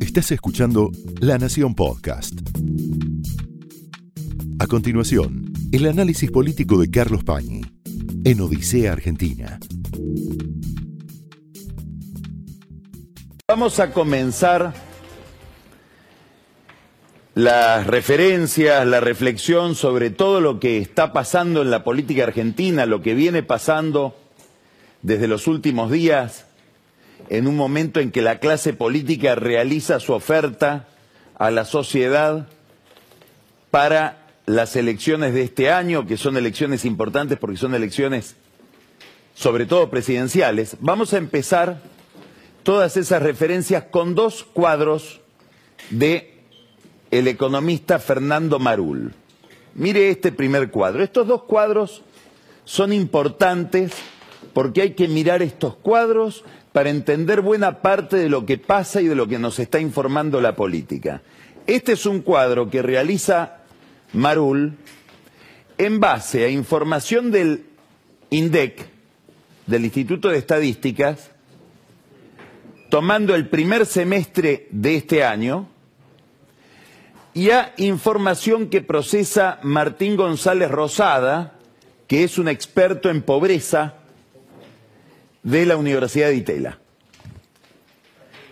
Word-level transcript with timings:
Estás 0.00 0.32
escuchando 0.32 0.90
La 1.20 1.38
Nación 1.38 1.74
Podcast. 1.74 2.34
A 4.58 4.66
continuación, 4.66 5.52
el 5.72 5.86
análisis 5.86 6.30
político 6.30 6.80
de 6.80 6.90
Carlos 6.90 7.24
Pañi 7.24 7.62
en 8.24 8.40
Odisea 8.40 8.92
Argentina. 8.92 9.58
Vamos 13.48 13.80
a 13.80 13.92
comenzar 13.92 14.74
las 17.34 17.86
referencias, 17.86 18.86
la 18.86 19.00
reflexión 19.00 19.74
sobre 19.74 20.10
todo 20.10 20.40
lo 20.40 20.60
que 20.60 20.78
está 20.78 21.12
pasando 21.12 21.62
en 21.62 21.70
la 21.70 21.84
política 21.84 22.24
argentina, 22.24 22.86
lo 22.86 23.02
que 23.02 23.14
viene 23.14 23.42
pasando 23.42 24.16
desde 25.02 25.28
los 25.28 25.46
últimos 25.46 25.90
días, 25.90 26.46
en 27.30 27.46
un 27.46 27.56
momento 27.56 28.00
en 28.00 28.10
que 28.10 28.22
la 28.22 28.40
clase 28.40 28.72
política 28.72 29.36
realiza 29.36 30.00
su 30.00 30.12
oferta 30.12 30.88
a 31.38 31.50
la 31.52 31.64
sociedad 31.64 32.48
para 33.70 34.26
las 34.46 34.74
elecciones 34.74 35.32
de 35.32 35.42
este 35.42 35.70
año, 35.70 36.06
que 36.06 36.16
son 36.16 36.36
elecciones 36.36 36.84
importantes 36.84 37.38
porque 37.38 37.56
son 37.56 37.74
elecciones 37.74 38.34
sobre 39.32 39.64
todo 39.64 39.90
presidenciales. 39.90 40.76
Vamos 40.80 41.14
a 41.14 41.18
empezar 41.18 41.80
todas 42.64 42.96
esas 42.96 43.22
referencias 43.22 43.84
con 43.84 44.16
dos 44.16 44.42
cuadros 44.42 45.20
de 45.90 46.34
el 47.12 47.28
economista 47.28 48.00
Fernando 48.00 48.58
Marul. 48.58 49.14
Mire 49.76 50.10
este 50.10 50.32
primer 50.32 50.72
cuadro. 50.72 51.04
Estos 51.04 51.28
dos 51.28 51.44
cuadros 51.44 52.02
son 52.64 52.92
importantes 52.92 53.92
porque 54.52 54.82
hay 54.82 54.90
que 54.94 55.06
mirar 55.06 55.42
estos 55.42 55.76
cuadros 55.76 56.44
para 56.72 56.90
entender 56.90 57.40
buena 57.40 57.82
parte 57.82 58.16
de 58.16 58.28
lo 58.28 58.46
que 58.46 58.58
pasa 58.58 59.00
y 59.00 59.06
de 59.06 59.14
lo 59.14 59.26
que 59.26 59.38
nos 59.38 59.58
está 59.58 59.80
informando 59.80 60.40
la 60.40 60.54
política. 60.54 61.22
Este 61.66 61.92
es 61.92 62.06
un 62.06 62.20
cuadro 62.20 62.70
que 62.70 62.82
realiza 62.82 63.58
Marul 64.12 64.76
en 65.78 66.00
base 66.00 66.44
a 66.44 66.48
información 66.48 67.30
del 67.30 67.64
INDEC, 68.30 68.86
del 69.66 69.84
Instituto 69.84 70.28
de 70.28 70.38
Estadísticas, 70.38 71.30
tomando 72.88 73.34
el 73.34 73.48
primer 73.48 73.86
semestre 73.86 74.68
de 74.70 74.96
este 74.96 75.24
año, 75.24 75.68
y 77.32 77.50
a 77.50 77.72
información 77.76 78.68
que 78.68 78.82
procesa 78.82 79.60
Martín 79.62 80.16
González 80.16 80.70
Rosada, 80.70 81.54
que 82.08 82.24
es 82.24 82.38
un 82.38 82.48
experto 82.48 83.08
en 83.08 83.22
pobreza 83.22 83.99
de 85.42 85.66
la 85.66 85.76
Universidad 85.76 86.28
de 86.28 86.36
Itela. 86.36 86.78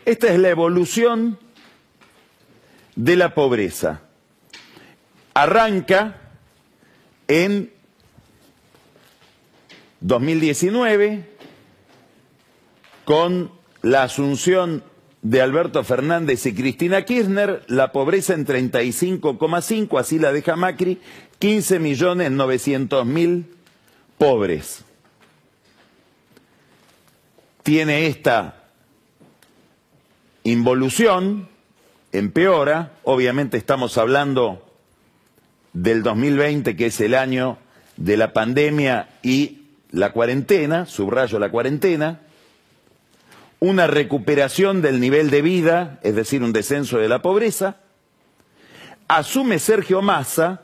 Esta 0.04 0.28
es 0.28 0.38
la 0.38 0.48
evolución 0.48 1.38
de 2.96 3.16
la 3.16 3.34
pobreza. 3.34 4.02
Arranca 5.34 6.20
en 7.28 7.70
2019 10.00 11.24
con 13.04 13.52
la 13.82 14.02
asunción 14.02 14.82
de 15.22 15.40
Alberto 15.42 15.82
Fernández 15.84 16.46
y 16.46 16.54
Cristina 16.54 17.04
Kirchner, 17.04 17.64
la 17.66 17.92
pobreza 17.92 18.34
en 18.34 18.46
35,5, 18.46 19.98
así 19.98 20.18
la 20.18 20.32
deja 20.32 20.56
Macri, 20.56 21.00
15 21.38 21.78
millones 21.80 22.30
900 22.30 23.04
mil 23.04 23.46
pobres. 24.16 24.84
Tiene 27.68 28.06
esta 28.06 28.54
involución, 30.42 31.50
empeora, 32.12 32.92
obviamente 33.02 33.58
estamos 33.58 33.98
hablando 33.98 34.66
del 35.74 36.02
2020, 36.02 36.76
que 36.76 36.86
es 36.86 36.98
el 37.02 37.14
año 37.14 37.58
de 37.98 38.16
la 38.16 38.32
pandemia 38.32 39.10
y 39.22 39.66
la 39.90 40.12
cuarentena, 40.14 40.86
subrayo 40.86 41.38
la 41.38 41.50
cuarentena, 41.50 42.20
una 43.60 43.86
recuperación 43.86 44.80
del 44.80 44.98
nivel 44.98 45.28
de 45.28 45.42
vida, 45.42 46.00
es 46.02 46.14
decir, 46.14 46.42
un 46.42 46.54
descenso 46.54 46.96
de 46.96 47.10
la 47.10 47.20
pobreza, 47.20 47.76
asume 49.08 49.58
Sergio 49.58 50.00
Massa 50.00 50.62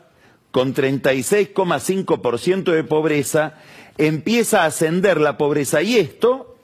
con 0.49 0.73
36,5% 0.73 2.63
de 2.71 2.83
pobreza, 2.83 3.59
empieza 3.99 4.63
a 4.63 4.65
ascender 4.65 5.21
la 5.21 5.37
pobreza. 5.37 5.83
Y 5.83 5.97
esto 5.97 6.54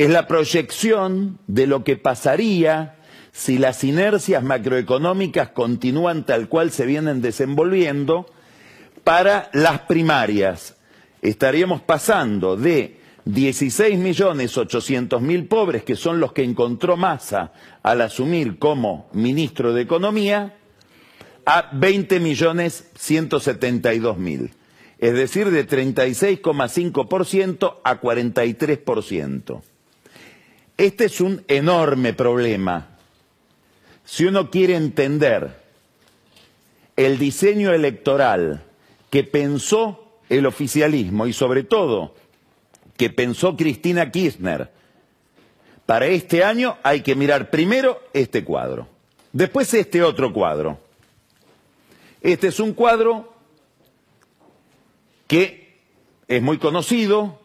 es 0.00 0.08
la 0.08 0.26
proyección 0.26 1.38
de 1.46 1.66
lo 1.66 1.84
que 1.84 1.98
pasaría 1.98 2.96
si 3.32 3.58
las 3.58 3.84
inercias 3.84 4.42
macroeconómicas 4.42 5.50
continúan 5.50 6.24
tal 6.24 6.48
cual 6.48 6.70
se 6.70 6.86
vienen 6.86 7.20
desenvolviendo 7.20 8.24
para 9.04 9.50
las 9.52 9.80
primarias. 9.80 10.74
Estaríamos 11.20 11.82
pasando 11.82 12.56
de 12.56 12.98
16 13.26 13.98
millones 13.98 14.56
800 14.56 15.20
mil 15.20 15.46
pobres, 15.46 15.82
que 15.82 15.96
son 15.96 16.18
los 16.18 16.32
que 16.32 16.44
encontró 16.44 16.96
Massa 16.96 17.52
al 17.82 18.00
asumir 18.00 18.58
como 18.58 19.10
ministro 19.12 19.74
de 19.74 19.82
Economía, 19.82 20.54
a 21.44 21.68
20 21.74 22.20
millones 22.20 22.88
172 22.96 24.16
mil. 24.16 24.50
Es 24.98 25.12
decir, 25.12 25.50
de 25.50 25.68
36,5% 25.68 27.80
a 27.84 28.00
43%. 28.00 29.60
Este 30.80 31.04
es 31.04 31.20
un 31.20 31.44
enorme 31.46 32.14
problema. 32.14 32.96
Si 34.02 34.24
uno 34.24 34.50
quiere 34.50 34.76
entender 34.76 35.60
el 36.96 37.18
diseño 37.18 37.74
electoral 37.74 38.64
que 39.10 39.22
pensó 39.22 40.16
el 40.30 40.46
oficialismo 40.46 41.26
y 41.26 41.34
sobre 41.34 41.64
todo 41.64 42.14
que 42.96 43.10
pensó 43.10 43.58
Cristina 43.58 44.10
Kirchner 44.10 44.70
para 45.84 46.06
este 46.06 46.44
año, 46.44 46.78
hay 46.82 47.02
que 47.02 47.14
mirar 47.14 47.50
primero 47.50 48.00
este 48.14 48.42
cuadro, 48.42 48.88
después 49.34 49.74
este 49.74 50.02
otro 50.02 50.32
cuadro. 50.32 50.78
Este 52.22 52.46
es 52.46 52.58
un 52.58 52.72
cuadro 52.72 53.34
que 55.26 55.76
es 56.26 56.40
muy 56.40 56.56
conocido, 56.56 57.38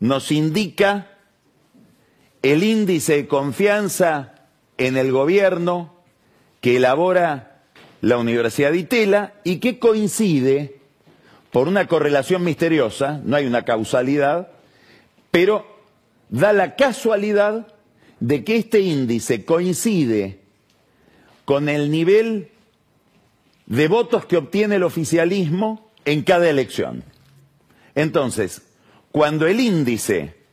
nos 0.00 0.32
indica 0.32 1.15
el 2.52 2.62
índice 2.62 3.16
de 3.16 3.26
confianza 3.26 4.34
en 4.78 4.96
el 4.96 5.10
gobierno 5.10 5.94
que 6.60 6.76
elabora 6.76 7.62
la 8.02 8.18
Universidad 8.18 8.70
de 8.70 8.78
Itela 8.78 9.34
y 9.42 9.56
que 9.56 9.80
coincide 9.80 10.76
por 11.50 11.66
una 11.66 11.88
correlación 11.88 12.44
misteriosa, 12.44 13.20
no 13.24 13.34
hay 13.34 13.46
una 13.46 13.64
causalidad, 13.64 14.52
pero 15.32 15.66
da 16.28 16.52
la 16.52 16.76
casualidad 16.76 17.74
de 18.20 18.44
que 18.44 18.56
este 18.56 18.80
índice 18.80 19.44
coincide 19.44 20.38
con 21.44 21.68
el 21.68 21.90
nivel 21.90 22.50
de 23.66 23.88
votos 23.88 24.24
que 24.24 24.36
obtiene 24.36 24.76
el 24.76 24.84
oficialismo 24.84 25.90
en 26.04 26.22
cada 26.22 26.48
elección. 26.48 27.02
Entonces, 27.96 28.62
cuando 29.10 29.48
el 29.48 29.58
índice 29.58 30.45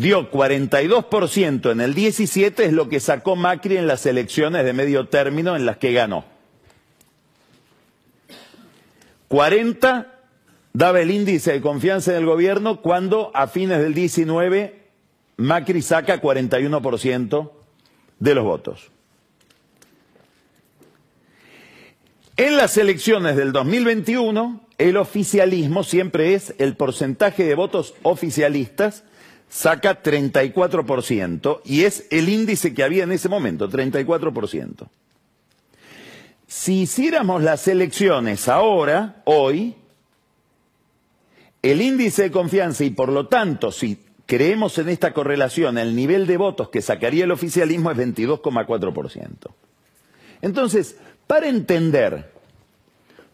dio 0.00 0.30
42% 0.30 1.70
en 1.70 1.80
el 1.80 1.94
17 1.94 2.64
es 2.64 2.72
lo 2.72 2.88
que 2.88 3.00
sacó 3.00 3.36
Macri 3.36 3.76
en 3.76 3.86
las 3.86 4.06
elecciones 4.06 4.64
de 4.64 4.72
medio 4.72 5.08
término 5.08 5.56
en 5.56 5.66
las 5.66 5.76
que 5.76 5.92
ganó. 5.92 6.24
40 9.28 10.18
daba 10.72 11.00
el 11.00 11.10
índice 11.10 11.52
de 11.52 11.60
confianza 11.60 12.12
en 12.12 12.18
el 12.18 12.26
gobierno 12.26 12.80
cuando 12.80 13.30
a 13.34 13.46
fines 13.46 13.80
del 13.80 13.94
19 13.94 14.80
Macri 15.36 15.82
saca 15.82 16.20
41% 16.20 17.50
de 18.18 18.34
los 18.34 18.44
votos. 18.44 18.90
En 22.36 22.56
las 22.56 22.76
elecciones 22.78 23.36
del 23.36 23.52
2021, 23.52 24.66
el 24.78 24.96
oficialismo 24.96 25.84
siempre 25.84 26.34
es 26.34 26.54
el 26.58 26.74
porcentaje 26.74 27.44
de 27.44 27.54
votos 27.54 27.94
oficialistas, 28.02 29.04
saca 29.50 30.00
34%, 30.02 31.60
y 31.64 31.82
es 31.82 32.06
el 32.10 32.28
índice 32.28 32.72
que 32.72 32.84
había 32.84 33.02
en 33.04 33.12
ese 33.12 33.28
momento, 33.28 33.68
34%. 33.68 34.88
Si 36.46 36.82
hiciéramos 36.82 37.42
las 37.42 37.68
elecciones 37.68 38.48
ahora, 38.48 39.22
hoy, 39.24 39.74
el 41.62 41.82
índice 41.82 42.22
de 42.22 42.30
confianza 42.30 42.84
y 42.84 42.90
por 42.90 43.10
lo 43.10 43.26
tanto, 43.26 43.72
si 43.72 43.98
creemos 44.24 44.78
en 44.78 44.88
esta 44.88 45.12
correlación, 45.12 45.78
el 45.78 45.94
nivel 45.94 46.26
de 46.26 46.36
votos 46.36 46.70
que 46.70 46.80
sacaría 46.80 47.24
el 47.24 47.32
oficialismo 47.32 47.90
es 47.90 47.98
22,4%. 47.98 49.30
Entonces, 50.42 50.96
para 51.26 51.48
entender 51.48 52.32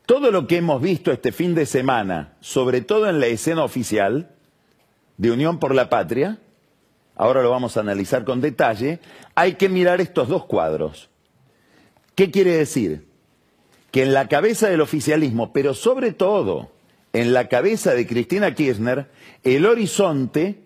todo 0.07 0.31
lo 0.31 0.47
que 0.47 0.57
hemos 0.57 0.81
visto 0.81 1.13
este 1.13 1.31
fin 1.31 1.55
de 1.55 1.67
semana, 1.67 2.35
sobre 2.41 2.81
todo 2.81 3.09
en 3.09 3.21
la 3.21 3.27
escena 3.27 3.65
oficial 3.65 4.36
de 5.19 5.31
Unión 5.31 5.59
por 5.59 5.75
la 5.75 5.89
Patria, 5.89 6.39
ahora 7.15 7.43
lo 7.43 7.51
vamos 7.51 7.77
a 7.77 7.81
analizar 7.81 8.25
con 8.25 8.41
detalle, 8.41 9.01
hay 9.35 9.55
que 9.55 9.69
mirar 9.69 10.01
estos 10.01 10.29
dos 10.29 10.45
cuadros. 10.45 11.09
¿Qué 12.15 12.31
quiere 12.31 12.57
decir? 12.57 13.07
Que 13.91 14.03
en 14.03 14.15
la 14.15 14.29
cabeza 14.29 14.69
del 14.69 14.81
oficialismo, 14.81 15.53
pero 15.53 15.75
sobre 15.75 16.13
todo 16.13 16.71
en 17.13 17.33
la 17.33 17.49
cabeza 17.49 17.95
de 17.95 18.07
Cristina 18.07 18.55
Kirchner, 18.55 19.11
el 19.43 19.65
horizonte 19.67 20.63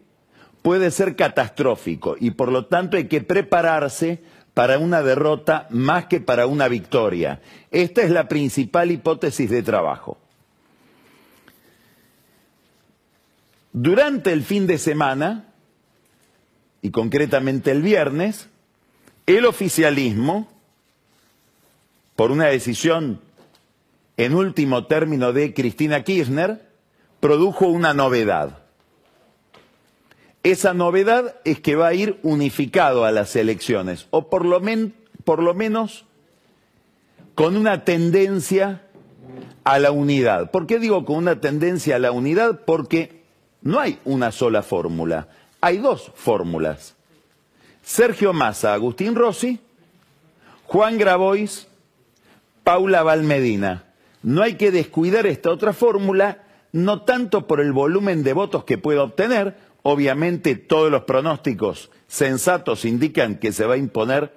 puede 0.63 0.91
ser 0.91 1.17
catastrófico 1.17 2.17
y 2.19 2.33
por 2.33 2.53
lo 2.53 2.67
tanto 2.67 2.97
hay 2.97 3.05
que 3.09 3.21
prepararse 3.21 4.23
para 4.55 4.79
una 4.79 5.03
derrota 5.03 5.67
más 5.71 6.07
que 6.07 6.21
para 6.21 6.47
una 6.47 6.69
victoria. 6.69 7.41
Esta 7.71 8.03
es 8.03 8.11
la 8.11 8.29
principal 8.29 8.91
hipótesis 8.91 9.49
de 9.49 9.63
trabajo. 9.63 10.19
Durante 13.73 14.33
el 14.33 14.43
fin 14.43 14.67
de 14.67 14.79
semana, 14.79 15.53
y 16.83 16.91
concretamente 16.91 17.71
el 17.71 17.83
viernes, 17.83 18.49
el 19.27 19.47
oficialismo, 19.47 20.49
por 22.17 22.31
una 22.31 22.47
decisión 22.47 23.21
en 24.17 24.35
último 24.35 24.87
término 24.87 25.33
de 25.33 25.55
Cristina 25.55 26.03
Kirchner, 26.05 26.69
produjo 27.21 27.67
una 27.67 27.95
novedad. 27.95 28.59
Esa 30.43 30.73
novedad 30.73 31.37
es 31.45 31.61
que 31.61 31.77
va 31.77 31.89
a 31.89 31.95
ir 31.95 32.19
unificado 32.23 33.05
a 33.05 33.13
las 33.13 33.37
elecciones, 33.37 34.07
o 34.11 34.31
por 34.31 34.47
lo, 34.47 34.61
menos 34.61 36.07
con 37.35 37.57
una 37.57 37.85
tendencia 37.85 38.83
a 39.65 39.79
la 39.79 39.91
unidad. 39.91 40.51
¿Por 40.51 40.67
qué 40.67 40.79
digo 40.79 41.05
con 41.05 41.17
una 41.17 41.41
tendencia 41.41 41.97
a 41.97 41.99
la 41.99 42.11
unidad? 42.11 42.63
Porque 42.65 43.20
no 43.63 43.79
hay 43.79 43.99
una 44.05 44.33
sola 44.33 44.63
fórmula, 44.63 45.29
hay 45.61 45.79
dos 45.79 46.11
fórmulas. 46.15 46.95
Sergio 47.83 48.33
Massa, 48.33 48.73
Agustín 48.75 49.15
Rossi, 49.15 49.61
Juan 50.65 50.99
Grabois, 50.99 51.67
Paula 52.65 53.03
Valmedina. 53.03 53.85
No 54.23 54.43
hay 54.43 54.55
que 54.55 54.71
descuidar 54.71 55.27
esta 55.27 55.51
otra 55.51 55.73
fórmula, 55.73 56.45
no 56.73 57.03
tanto 57.03 57.47
por 57.47 57.61
el 57.61 57.73
volumen 57.73 58.23
de 58.23 58.33
votos 58.33 58.65
que 58.65 58.79
pueda 58.79 59.03
obtener, 59.03 59.57
obviamente 59.83 60.55
todos 60.57 60.91
los 60.91 61.03
pronósticos 61.03 61.91
sensatos 62.07 62.85
indican 62.85 63.37
que 63.37 63.53
se 63.53 63.65
va 63.65 63.75
a 63.75 63.79
imponer 63.79 64.35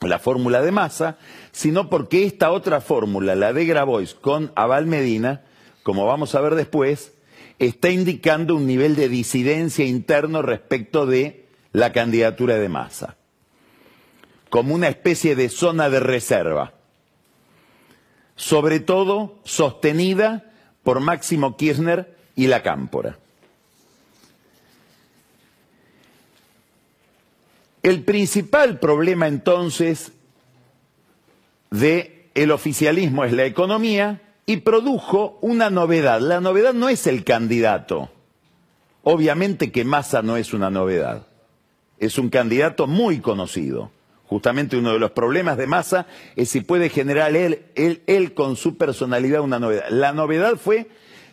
la 0.00 0.18
fórmula 0.18 0.62
de 0.62 0.72
masa, 0.72 1.18
sino 1.52 1.88
porque 1.88 2.24
esta 2.24 2.50
otra 2.50 2.80
fórmula, 2.80 3.34
la 3.34 3.52
de 3.52 3.66
Grabois 3.66 4.14
con 4.14 4.50
Aval 4.56 4.86
Medina, 4.86 5.42
como 5.82 6.06
vamos 6.06 6.34
a 6.34 6.40
ver 6.40 6.54
después, 6.54 7.12
está 7.58 7.90
indicando 7.90 8.56
un 8.56 8.66
nivel 8.66 8.96
de 8.96 9.08
disidencia 9.08 9.84
interno 9.84 10.42
respecto 10.42 11.06
de 11.06 11.46
la 11.72 11.92
candidatura 11.92 12.56
de 12.56 12.68
masa, 12.68 13.16
como 14.50 14.74
una 14.74 14.88
especie 14.88 15.36
de 15.36 15.48
zona 15.48 15.88
de 15.90 16.00
reserva 16.00 16.74
sobre 18.42 18.80
todo 18.80 19.38
sostenida 19.44 20.50
por 20.82 20.98
Máximo 20.98 21.56
Kirchner 21.56 22.16
y 22.34 22.48
la 22.48 22.62
Cámpora. 22.62 23.18
El 27.84 28.02
principal 28.02 28.78
problema 28.78 29.28
entonces 29.28 30.12
de 31.70 32.30
el 32.34 32.50
oficialismo 32.50 33.24
es 33.24 33.32
la 33.32 33.44
economía 33.44 34.31
y 34.52 34.58
produjo 34.58 35.38
una 35.40 35.70
novedad. 35.70 36.20
La 36.20 36.42
novedad 36.42 36.74
no 36.74 36.90
es 36.90 37.06
el 37.06 37.24
candidato. 37.24 38.10
Obviamente 39.02 39.72
que 39.72 39.82
Massa 39.82 40.20
no 40.20 40.36
es 40.36 40.52
una 40.52 40.68
novedad. 40.68 41.26
Es 41.98 42.18
un 42.18 42.28
candidato 42.28 42.86
muy 42.86 43.20
conocido. 43.20 43.90
Justamente 44.26 44.76
uno 44.76 44.92
de 44.92 44.98
los 44.98 45.12
problemas 45.12 45.56
de 45.56 45.66
Massa 45.66 46.06
es 46.36 46.50
si 46.50 46.60
puede 46.60 46.90
generar 46.90 47.34
él, 47.34 47.64
él, 47.74 48.34
con 48.34 48.56
su 48.56 48.76
personalidad 48.76 49.40
una 49.40 49.58
novedad. 49.58 49.86
La 49.88 50.12
novedad 50.12 50.56
fue 50.56 50.88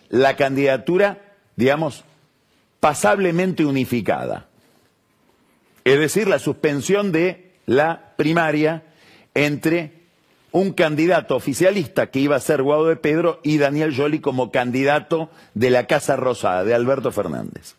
la 0.08 0.38
candidatura, 0.38 1.36
digamos, 1.58 2.06
pasablemente 2.80 3.66
unificada. 3.66 4.48
Es 5.84 6.00
decir, 6.00 6.30
la 6.30 6.40
suspensión 6.40 7.12
de 7.12 7.52
la 7.66 8.14
primaria 8.16 8.84
entre 9.34 9.99
un 10.52 10.74
candidato 10.74 11.36
oficialista 11.36 12.10
que 12.10 12.20
iba 12.20 12.36
a 12.36 12.40
ser 12.40 12.64
Guado 12.64 12.88
de 12.88 12.96
Pedro 12.96 13.40
y 13.44 13.58
Daniel 13.58 13.96
Joly 13.96 14.20
como 14.20 14.52
candidato 14.52 15.30
de 15.54 15.70
la 15.70 15.88
Casa 15.88 16.16
Rosada, 16.16 16.64
de 16.64 16.74
Alberto 16.74 17.12
Fernández. 17.12 17.76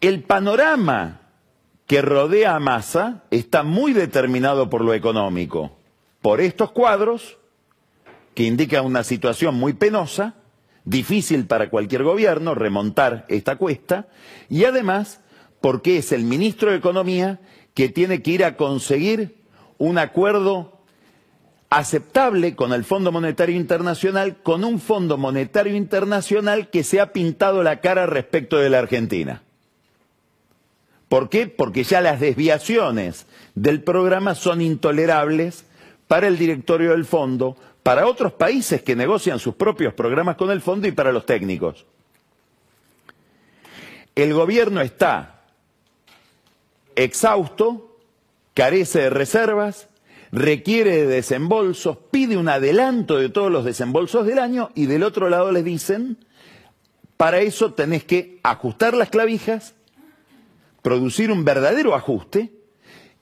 El 0.00 0.22
panorama 0.22 1.20
que 1.86 2.02
rodea 2.02 2.54
a 2.54 2.60
Massa 2.60 3.24
está 3.30 3.62
muy 3.62 3.92
determinado 3.92 4.70
por 4.70 4.82
lo 4.82 4.94
económico, 4.94 5.72
por 6.22 6.40
estos 6.40 6.70
cuadros 6.72 7.38
que 8.34 8.44
indican 8.44 8.84
una 8.84 9.04
situación 9.04 9.54
muy 9.54 9.72
penosa, 9.72 10.34
difícil 10.84 11.46
para 11.46 11.70
cualquier 11.70 12.02
gobierno 12.02 12.54
remontar 12.54 13.24
esta 13.28 13.56
cuesta, 13.56 14.08
y 14.48 14.64
además 14.64 15.20
porque 15.60 15.98
es 15.98 16.12
el 16.12 16.24
ministro 16.24 16.70
de 16.70 16.76
Economía 16.76 17.40
que 17.74 17.88
tiene 17.88 18.22
que 18.22 18.30
ir 18.30 18.44
a 18.44 18.56
conseguir 18.56 19.36
un 19.78 19.98
acuerdo 19.98 20.80
aceptable 21.70 22.54
con 22.54 22.72
el 22.72 22.84
Fondo 22.84 23.10
Monetario 23.10 23.56
Internacional, 23.56 24.36
con 24.42 24.62
un 24.62 24.78
Fondo 24.78 25.18
Monetario 25.18 25.74
Internacional 25.74 26.70
que 26.70 26.84
se 26.84 27.00
ha 27.00 27.12
pintado 27.12 27.64
la 27.64 27.80
cara 27.80 28.06
respecto 28.06 28.58
de 28.58 28.70
la 28.70 28.78
Argentina. 28.78 29.42
¿Por 31.08 31.28
qué? 31.28 31.48
Porque 31.48 31.82
ya 31.82 32.00
las 32.00 32.20
desviaciones 32.20 33.26
del 33.54 33.82
programa 33.82 34.34
son 34.34 34.60
intolerables 34.60 35.64
para 36.06 36.28
el 36.28 36.38
directorio 36.38 36.92
del 36.92 37.04
fondo, 37.04 37.56
para 37.82 38.06
otros 38.06 38.32
países 38.32 38.82
que 38.82 38.96
negocian 38.96 39.38
sus 39.38 39.54
propios 39.54 39.94
programas 39.94 40.36
con 40.36 40.50
el 40.50 40.60
fondo 40.60 40.86
y 40.86 40.92
para 40.92 41.12
los 41.12 41.26
técnicos. 41.26 41.86
El 44.14 44.32
gobierno 44.32 44.80
está 44.80 45.33
exhausto, 46.96 47.98
carece 48.54 49.02
de 49.02 49.10
reservas, 49.10 49.88
requiere 50.32 50.96
de 50.96 51.06
desembolsos, 51.06 51.98
pide 52.10 52.36
un 52.36 52.48
adelanto 52.48 53.18
de 53.18 53.28
todos 53.28 53.50
los 53.50 53.64
desembolsos 53.64 54.26
del 54.26 54.38
año 54.38 54.70
y 54.74 54.86
del 54.86 55.02
otro 55.02 55.28
lado 55.28 55.52
le 55.52 55.62
dicen, 55.62 56.18
para 57.16 57.40
eso 57.40 57.72
tenés 57.74 58.04
que 58.04 58.40
ajustar 58.42 58.94
las 58.94 59.10
clavijas 59.10 59.74
producir 60.84 61.32
un 61.32 61.46
verdadero 61.46 61.94
ajuste 61.94 62.52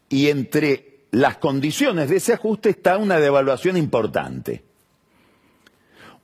y 0.09 0.29
entre 0.31 1.05
las 1.13 1.37
condiciones 1.37 2.11
de 2.11 2.17
ese 2.17 2.33
ajuste 2.33 2.71
está 2.71 2.99
una 2.99 3.21
devaluación 3.21 3.77
importante. 3.77 4.65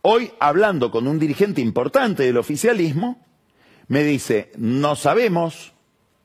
Hoy, 0.02 0.32
hablando 0.40 0.90
con 0.90 1.06
un 1.06 1.20
dirigente 1.20 1.60
importante 1.60 2.24
del 2.24 2.38
oficialismo, 2.38 3.24
me 3.86 4.02
dice, 4.02 4.50
no 4.56 4.96
sabemos, 4.96 5.74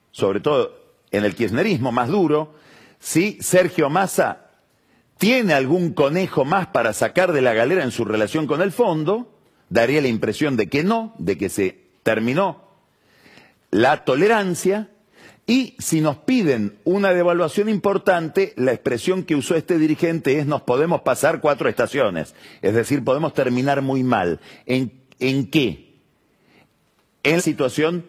sobre 0.10 0.40
todo 0.40 0.83
en 1.14 1.24
el 1.24 1.36
kirchnerismo 1.36 1.94
más 1.94 2.10
duro, 2.10 2.56
si 3.00 3.38
Sergio 3.40 3.90
Massa 3.90 4.50
tiene 5.18 5.54
algún 5.54 5.94
conejo 5.94 6.44
más 6.44 6.68
para 6.68 6.92
sacar 6.92 7.32
de 7.32 7.42
la 7.42 7.54
galera 7.54 7.84
en 7.84 7.92
su 7.92 8.04
relación 8.04 8.48
con 8.48 8.62
el 8.62 8.74
fondo, 8.74 9.34
daría 9.70 10.02
la 10.02 10.10
impresión 10.10 10.58
de 10.58 10.68
que 10.68 10.84
no, 10.84 11.14
de 11.18 11.38
que 11.38 11.48
se 11.48 11.80
terminó 12.04 12.68
la 13.72 14.04
tolerancia, 14.04 14.90
y 15.46 15.76
si 15.80 16.00
nos 16.00 16.18
piden 16.18 16.78
una 16.86 17.14
devaluación 17.14 17.68
importante, 17.68 18.54
la 18.56 18.72
expresión 18.72 19.24
que 19.24 19.36
usó 19.36 19.56
este 19.56 19.78
dirigente 19.78 20.40
es 20.40 20.46
nos 20.46 20.62
podemos 20.62 21.02
pasar 21.02 21.42
cuatro 21.42 21.68
estaciones. 21.68 22.34
Es 22.62 22.74
decir, 22.74 23.04
podemos 23.04 23.34
terminar 23.34 23.82
muy 23.82 24.04
mal. 24.04 24.40
¿En, 24.66 24.94
en 25.20 25.50
qué? 25.50 25.96
En 27.24 27.38
la 27.38 27.42
situación 27.42 28.06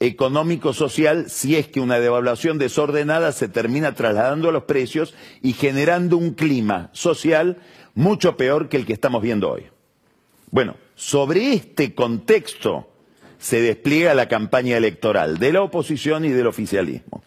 económico-social 0.00 1.28
si 1.28 1.56
es 1.56 1.68
que 1.68 1.80
una 1.80 2.00
devaluación 2.00 2.58
desordenada 2.58 3.32
se 3.32 3.48
termina 3.48 3.94
trasladando 3.94 4.48
a 4.48 4.52
los 4.52 4.64
precios 4.64 5.14
y 5.42 5.52
generando 5.52 6.16
un 6.16 6.32
clima 6.32 6.88
social 6.92 7.58
mucho 7.94 8.36
peor 8.36 8.70
que 8.70 8.78
el 8.78 8.86
que 8.86 8.94
estamos 8.94 9.22
viendo 9.22 9.50
hoy. 9.50 9.66
Bueno, 10.50 10.76
sobre 10.94 11.52
este 11.52 11.94
contexto 11.94 12.88
se 13.38 13.60
despliega 13.60 14.14
la 14.14 14.26
campaña 14.26 14.76
electoral 14.76 15.38
de 15.38 15.52
la 15.52 15.62
oposición 15.62 16.24
y 16.24 16.30
del 16.30 16.46
oficialismo. 16.46 17.22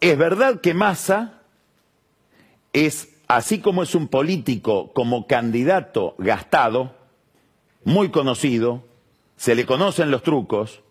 Es 0.00 0.16
verdad 0.16 0.60
que 0.60 0.74
Massa 0.74 1.42
es, 2.72 3.08
así 3.26 3.58
como 3.60 3.82
es 3.82 3.96
un 3.96 4.06
político 4.06 4.92
como 4.92 5.26
candidato 5.26 6.14
gastado, 6.18 6.97
muy 7.88 8.10
conocido, 8.10 8.84
se 9.36 9.54
le 9.54 9.64
conocen 9.64 10.10
los 10.10 10.22
trucos, 10.22 10.82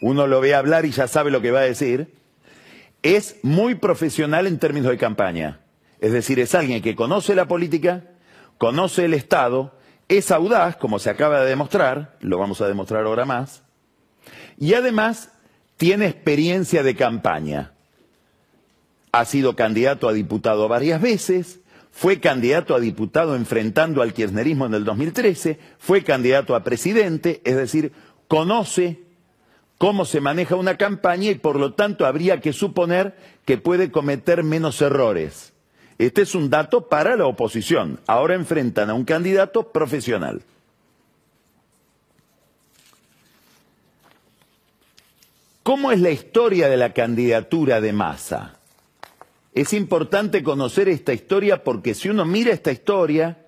uno 0.00 0.28
lo 0.28 0.40
ve 0.40 0.54
hablar 0.54 0.86
y 0.86 0.92
ya 0.92 1.08
sabe 1.08 1.32
lo 1.32 1.42
que 1.42 1.50
va 1.50 1.58
a 1.58 1.64
decir, 1.64 2.14
es 3.02 3.40
muy 3.42 3.74
profesional 3.74 4.46
en 4.46 4.60
términos 4.60 4.92
de 4.92 4.96
campaña. 4.96 5.60
Es 5.98 6.12
decir, 6.12 6.38
es 6.38 6.54
alguien 6.54 6.82
que 6.82 6.94
conoce 6.94 7.34
la 7.34 7.48
política, 7.48 8.04
conoce 8.58 9.06
el 9.06 9.14
Estado 9.14 9.74
es 10.06 10.30
audaz, 10.30 10.76
como 10.76 10.98
se 11.00 11.10
acaba 11.10 11.40
de 11.40 11.48
demostrar, 11.48 12.16
lo 12.20 12.38
vamos 12.38 12.60
a 12.60 12.68
demostrar 12.68 13.06
ahora 13.06 13.24
más, 13.24 13.62
y 14.56 14.74
además 14.74 15.32
tiene 15.76 16.06
experiencia 16.06 16.82
de 16.82 16.94
campaña. 16.94 17.72
Ha 19.12 19.24
sido 19.24 19.56
candidato 19.56 20.08
a 20.08 20.12
diputado 20.12 20.68
varias 20.68 21.00
veces, 21.00 21.59
fue 22.00 22.18
candidato 22.18 22.74
a 22.74 22.80
diputado 22.80 23.36
enfrentando 23.36 24.00
al 24.00 24.14
kirchnerismo 24.14 24.64
en 24.64 24.72
el 24.72 24.86
2013, 24.86 25.58
fue 25.78 26.02
candidato 26.02 26.54
a 26.54 26.64
presidente, 26.64 27.42
es 27.44 27.56
decir, 27.56 27.92
conoce 28.26 29.02
cómo 29.76 30.06
se 30.06 30.22
maneja 30.22 30.56
una 30.56 30.78
campaña 30.78 31.30
y 31.30 31.34
por 31.34 31.56
lo 31.56 31.74
tanto 31.74 32.06
habría 32.06 32.40
que 32.40 32.54
suponer 32.54 33.18
que 33.44 33.58
puede 33.58 33.90
cometer 33.90 34.42
menos 34.44 34.80
errores. 34.80 35.52
Este 35.98 36.22
es 36.22 36.34
un 36.34 36.48
dato 36.48 36.88
para 36.88 37.16
la 37.16 37.26
oposición. 37.26 38.00
Ahora 38.06 38.34
enfrentan 38.34 38.88
a 38.88 38.94
un 38.94 39.04
candidato 39.04 39.70
profesional. 39.70 40.40
¿Cómo 45.62 45.92
es 45.92 46.00
la 46.00 46.12
historia 46.12 46.70
de 46.70 46.78
la 46.78 46.94
candidatura 46.94 47.82
de 47.82 47.92
Massa? 47.92 48.59
Es 49.54 49.72
importante 49.72 50.42
conocer 50.42 50.88
esta 50.88 51.12
historia 51.12 51.64
porque 51.64 51.94
si 51.94 52.08
uno 52.08 52.24
mira 52.24 52.52
esta 52.52 52.70
historia, 52.70 53.38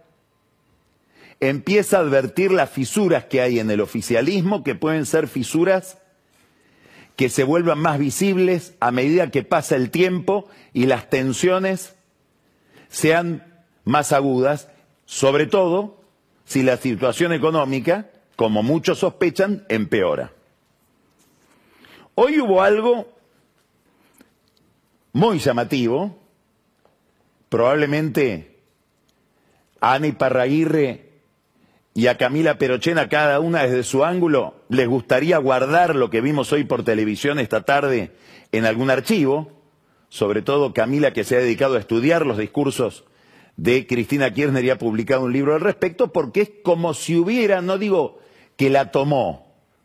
empieza 1.41 1.99
a 1.99 2.01
advertir 2.01 2.51
las 2.51 2.71
fisuras 2.71 3.25
que 3.25 3.41
hay 3.41 3.59
en 3.59 3.71
el 3.71 3.81
oficialismo, 3.81 4.65
que 4.65 4.75
pueden 4.75 5.07
ser 5.07 5.29
fisuras 5.29 5.99
que 7.17 7.29
se 7.29 7.45
vuelvan 7.45 7.79
más 7.79 7.99
visibles 7.99 8.75
a 8.81 8.91
medida 8.91 9.31
que 9.31 9.43
pasa 9.43 9.77
el 9.77 9.91
tiempo 9.91 10.49
y 10.73 10.87
las 10.87 11.11
tensiones 11.11 11.95
sean 12.89 13.65
más 13.85 14.13
agudas, 14.13 14.69
sobre 15.05 15.47
todo 15.47 16.01
si 16.45 16.63
la 16.63 16.77
situación 16.77 17.33
económica, 17.33 18.11
como 18.37 18.63
muchos 18.63 18.99
sospechan, 18.99 19.65
empeora. 19.69 20.33
Hoy 22.15 22.41
hubo 22.41 22.63
algo 22.63 23.12
muy 25.13 25.39
llamativo, 25.39 26.19
probablemente 27.49 28.61
a 29.81 29.95
Ana 29.95 30.17
Parraguirre 30.17 31.11
y 31.95 32.07
a 32.07 32.17
Camila 32.17 32.57
Perochena, 32.57 33.09
cada 33.09 33.41
una 33.41 33.65
desde 33.65 33.83
su 33.83 34.05
ángulo, 34.05 34.55
les 34.71 34.89
gustaría 34.89 35.37
guardar 35.39 35.95
lo 35.95 36.09
que 36.09 36.23
vimos 36.23 36.53
hoy 36.53 36.65
por 36.65 36.85
televisión 36.85 37.39
esta 37.39 37.63
tarde 37.63 38.13
en 38.53 38.65
algún 38.65 38.91
archivo, 38.91 39.53
sobre 40.09 40.41
todo 40.41 40.73
Camila 40.73 41.13
que 41.13 41.25
se 41.25 41.37
ha 41.37 41.41
dedicado 41.41 41.77
a 41.77 41.81
estudiar 41.81 42.25
los 42.25 42.39
discursos 42.39 43.05
de 43.57 43.87
Cristina 43.87 44.33
Kirchner 44.33 44.65
y 44.65 44.71
ha 44.71 44.79
publicado 44.79 45.25
un 45.25 45.33
libro 45.33 45.55
al 45.55 45.61
respecto, 45.61 46.13
porque 46.13 46.41
es 46.41 46.51
como 46.63 46.95
si 46.95 47.17
hubiera, 47.17 47.61
no 47.61 47.77
digo 47.77 48.19
que 48.57 48.71
la 48.71 48.91
tomó, 48.91 49.42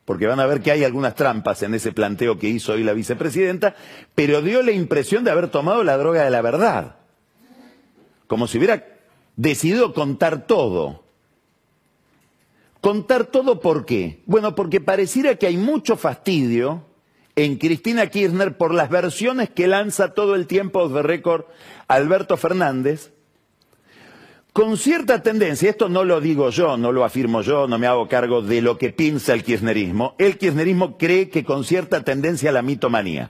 porque 0.07 0.25
van 0.25 0.39
a 0.39 0.45
ver 0.45 0.61
que 0.61 0.71
hay 0.71 0.85
algunas 0.85 1.15
trampas 1.15 1.63
en 1.63 1.73
ese 1.73 1.91
planteo 1.91 2.39
que 2.39 2.47
hizo 2.47 2.71
hoy 2.71 2.81
la 2.81 2.93
vicepresidenta, 2.93 3.75
pero 4.15 4.41
dio 4.41 4.63
la 4.63 4.71
impresión 4.71 5.25
de 5.25 5.31
haber 5.31 5.49
tomado 5.49 5.83
la 5.83 5.97
droga 5.97 6.23
de 6.23 6.29
la 6.29 6.41
verdad, 6.41 6.95
como 8.25 8.47
si 8.47 8.57
hubiera 8.57 8.85
decidido 9.35 9.93
contar 9.93 10.47
todo. 10.47 11.03
Contar 12.79 13.25
todo 13.25 13.59
por 13.59 13.85
qué? 13.85 14.23
Bueno, 14.27 14.55
porque 14.55 14.79
pareciera 14.79 15.35
que 15.35 15.47
hay 15.47 15.57
mucho 15.57 15.97
fastidio 15.97 16.85
en 17.35 17.57
Cristina 17.57 18.07
Kirchner 18.07 18.55
por 18.55 18.73
las 18.73 18.89
versiones 18.89 19.49
que 19.49 19.67
lanza 19.67 20.13
todo 20.13 20.35
el 20.35 20.47
tiempo 20.47 20.87
de 20.87 21.03
récord 21.03 21.47
Alberto 21.89 22.37
Fernández, 22.37 23.11
con 24.57 24.75
cierta 24.75 25.21
tendencia, 25.21 25.69
esto 25.69 25.87
no 25.87 26.03
lo 26.03 26.19
digo 26.19 26.49
yo, 26.49 26.77
no 26.77 26.91
lo 26.91 27.05
afirmo 27.05 27.43
yo, 27.43 27.67
no 27.67 27.77
me 27.77 27.85
hago 27.85 28.07
cargo 28.07 28.41
de 28.41 28.63
lo 28.63 28.79
que 28.79 28.91
piensa 28.91 29.35
el 29.35 29.43
kirchnerismo, 29.43 30.15
el 30.17 30.39
kirchnerismo 30.39 30.97
cree 30.97 31.29
que 31.29 31.43
con 31.43 31.63
cierta 31.63 32.03
tendencia 32.03 32.49
a 32.49 32.53
la 32.53 32.63
mitomanía. 32.63 33.29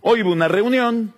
Hoy 0.00 0.22
hubo 0.22 0.32
una 0.32 0.48
reunión, 0.48 1.12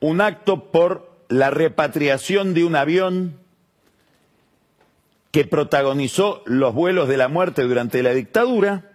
un 0.00 0.22
acto 0.22 0.70
por 0.70 1.18
la 1.28 1.50
repatriación 1.50 2.54
de 2.54 2.64
un 2.64 2.74
avión 2.74 3.38
que 5.32 5.44
protagonizó 5.44 6.42
los 6.46 6.72
vuelos 6.72 7.08
de 7.08 7.18
la 7.18 7.28
muerte 7.28 7.60
durante 7.60 8.02
la 8.02 8.14
dictadura. 8.14 8.90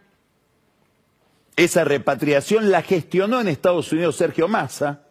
Esa 1.56 1.84
repatriación 1.84 2.72
la 2.72 2.82
gestionó 2.82 3.40
en 3.40 3.48
Estados 3.48 3.92
Unidos 3.92 4.16
Sergio 4.16 4.48
Massa 4.48 5.04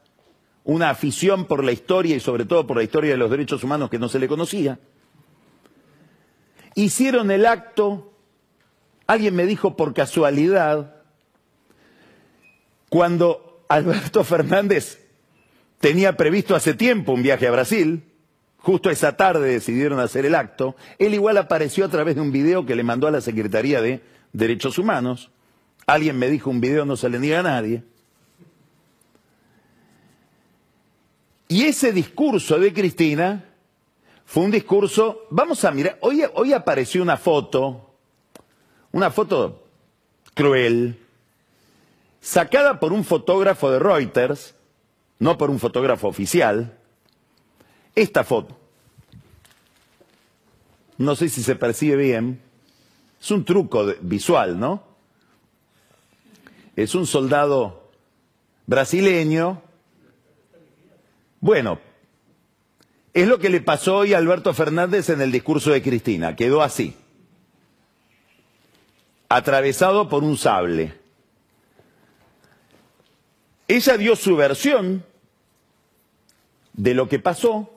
una 0.66 0.90
afición 0.90 1.44
por 1.46 1.64
la 1.64 1.70
historia 1.70 2.16
y 2.16 2.20
sobre 2.20 2.44
todo 2.44 2.66
por 2.66 2.76
la 2.76 2.82
historia 2.82 3.12
de 3.12 3.16
los 3.16 3.30
derechos 3.30 3.62
humanos 3.62 3.88
que 3.88 4.00
no 4.00 4.08
se 4.08 4.18
le 4.18 4.26
conocía. 4.26 4.80
Hicieron 6.75 7.30
el 7.30 7.46
acto, 7.46 8.12
alguien 9.06 9.37
me 9.37 9.46
dijo 9.46 9.76
por 9.76 9.94
casualidad, 9.94 10.96
cuando 12.90 13.64
Alberto 13.68 14.25
Fernández 14.25 15.06
tenía 15.78 16.16
previsto 16.16 16.56
hace 16.56 16.75
tiempo 16.75 17.12
un 17.12 17.23
viaje 17.23 17.46
a 17.46 17.52
Brasil, 17.52 18.02
justo 18.58 18.90
esa 18.90 19.16
tarde 19.16 19.49
decidieron 19.49 20.00
hacer 20.00 20.26
el 20.26 20.35
acto, 20.35 20.75
él 20.99 21.14
igual 21.14 21.38
apareció 21.38 21.85
a 21.85 21.90
través 21.90 22.16
de 22.16 22.23
un 22.23 22.32
video 22.32 22.66
que 22.66 22.75
le 22.75 22.82
mandó 22.82 23.06
a 23.06 23.12
la 23.12 23.20
Secretaría 23.20 23.80
de 23.80 24.02
Derechos 24.32 24.78
Humanos, 24.78 25.30
alguien 25.87 26.18
me 26.18 26.28
dijo 26.28 26.50
un 26.50 26.61
video 26.61 26.85
no 26.85 26.96
se 26.96 27.08
le 27.08 27.20
niega 27.20 27.38
a 27.38 27.44
nadie, 27.44 27.85
Y 31.57 31.65
ese 31.65 31.91
discurso 31.91 32.59
de 32.59 32.71
Cristina 32.71 33.43
fue 34.27 34.45
un 34.45 34.51
discurso, 34.51 35.23
vamos 35.31 35.65
a 35.65 35.71
mirar, 35.71 35.97
hoy, 36.03 36.53
apareció 36.53 37.01
una 37.01 37.17
foto, 37.17 37.95
una 38.93 39.11
foto 39.11 39.65
cruel, 40.35 41.03
sacada 42.21 42.79
por 42.79 42.93
un 42.93 43.05
fotógrafo 43.05 43.71
de 43.71 43.79
Reuters, 43.79 44.55
no 45.19 45.39
por 45.39 45.49
un 45.49 45.59
fotógrafo 45.59 46.09
oficial, 46.09 46.77
esta 47.95 48.23
foto. 48.23 48.55
No 50.99 51.17
sé 51.17 51.31
si 51.31 51.43
se 51.43 51.57
percibe 51.57 51.97
bien, 51.97 52.39
es 53.19 53.31
un 53.31 53.47
truco 53.47 53.95
visual, 54.03 54.61
¿no? 54.61 54.83
Es 56.77 56.95
un 56.95 57.07
soldado 57.07 57.89
brasileño 58.67 59.63
bueno, 61.47 61.79
es 63.15 63.29
lo 63.29 63.38
que 63.38 63.50
le 63.50 63.61
pasó 63.61 63.99
hoy 63.99 64.15
a 64.15 64.19
Alberto 64.19 64.53
Fernández 64.53 65.11
en 65.11 65.21
el 65.21 65.31
discurso 65.31 65.71
de 65.71 65.81
Cristina. 65.81 66.35
Quedó 66.35 66.61
así, 66.61 66.97
atravesado 69.29 70.09
por 70.09 70.25
un 70.25 70.37
sable. 70.37 70.95
Ella 73.69 73.97
dio 73.97 74.17
su 74.17 74.35
versión 74.35 75.05
de 76.73 76.95
lo 76.95 77.09
que 77.09 77.21
pasó. 77.21 77.71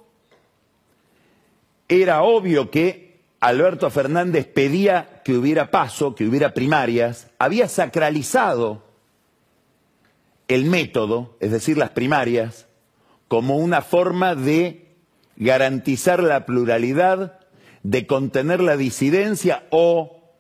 Era 1.88 2.24
obvio 2.24 2.72
que 2.72 3.20
Alberto 3.40 3.92
Fernández 3.92 4.48
pedía 4.48 5.22
que 5.24 5.38
hubiera 5.38 5.70
paso, 5.70 6.16
que 6.16 6.28
hubiera 6.28 6.56
primarias, 6.56 7.28
había 7.38 7.70
sacralizado 7.70 8.84
el 10.48 10.66
método, 10.66 11.38
es 11.40 11.52
decir, 11.52 11.78
las 11.78 11.92
primarias, 11.92 12.66
como 13.30 13.58
una 13.58 13.82
forma 13.82 14.36
de 14.36 14.88
garantizar 15.38 16.22
la 16.22 16.46
pluralidad, 16.46 17.40
de 17.84 18.06
contener 18.06 18.60
la 18.60 18.76
disidencia 18.76 19.64
o, 19.70 20.36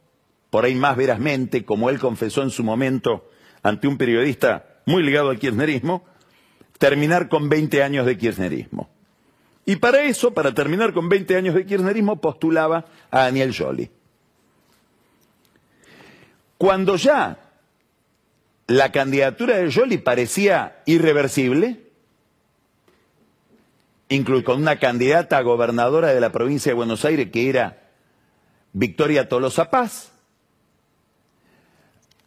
por 0.50 0.65
ahí 0.65 0.75
más 0.75 0.98
verazmente, 0.98 1.63
como 1.63 1.89
él 1.89 2.00
confesó 2.00 2.41
en 2.41 2.50
su 2.50 2.63
momento 2.63 3.29
ante 3.63 3.88
un 3.88 3.98
periodista 3.98 4.81
muy 4.86 5.03
ligado 5.03 5.29
al 5.29 5.39
kirchnerismo, 5.39 6.03
terminar 6.79 7.29
con 7.29 7.48
20 7.48 7.84
años 7.84 8.05
de 8.08 8.17
kirchnerismo. 8.17 8.89
Y 9.65 9.75
para 9.75 10.01
eso, 10.01 10.34
para 10.34 10.53
terminar 10.55 10.91
con 10.91 11.10
20 11.10 11.36
años 11.36 11.53
de 11.53 11.65
kirchnerismo, 11.67 12.19
postulaba 12.19 12.86
a 13.12 13.19
Daniel 13.19 13.55
Jolie. 13.55 13.91
Cuando 16.58 16.96
ya 16.96 17.38
la 18.65 18.91
candidatura 18.91 19.58
de 19.58 19.72
Jolie 19.72 20.00
parecía 20.00 20.81
irreversible, 20.88 21.88
incluso 24.09 24.43
con 24.43 24.61
una 24.61 24.79
candidata 24.79 25.37
a 25.37 25.43
gobernadora 25.43 26.09
de 26.09 26.19
la 26.19 26.31
provincia 26.31 26.71
de 26.71 26.75
Buenos 26.75 27.05
Aires 27.05 27.29
que 27.31 27.49
era 27.49 27.89
Victoria 28.73 29.29
Tolosa 29.29 29.69
Paz. 29.69 30.11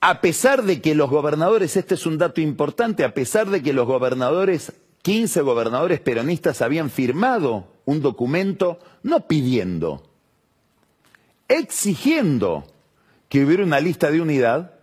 A 0.00 0.20
pesar 0.20 0.62
de 0.62 0.80
que 0.80 0.94
los 0.94 1.10
gobernadores, 1.10 1.76
este 1.76 1.94
es 1.94 2.06
un 2.06 2.18
dato 2.18 2.40
importante, 2.40 3.04
a 3.04 3.14
pesar 3.14 3.48
de 3.50 3.62
que 3.62 3.72
los 3.72 3.86
gobernadores, 3.86 4.72
15 5.02 5.42
gobernadores 5.42 6.00
peronistas 6.00 6.62
habían 6.62 6.90
firmado 6.90 7.68
un 7.84 8.00
documento 8.00 8.78
no 9.02 9.26
pidiendo, 9.26 10.02
exigiendo 11.48 12.64
que 13.28 13.44
hubiera 13.44 13.64
una 13.64 13.80
lista 13.80 14.10
de 14.10 14.20
unidad 14.20 14.74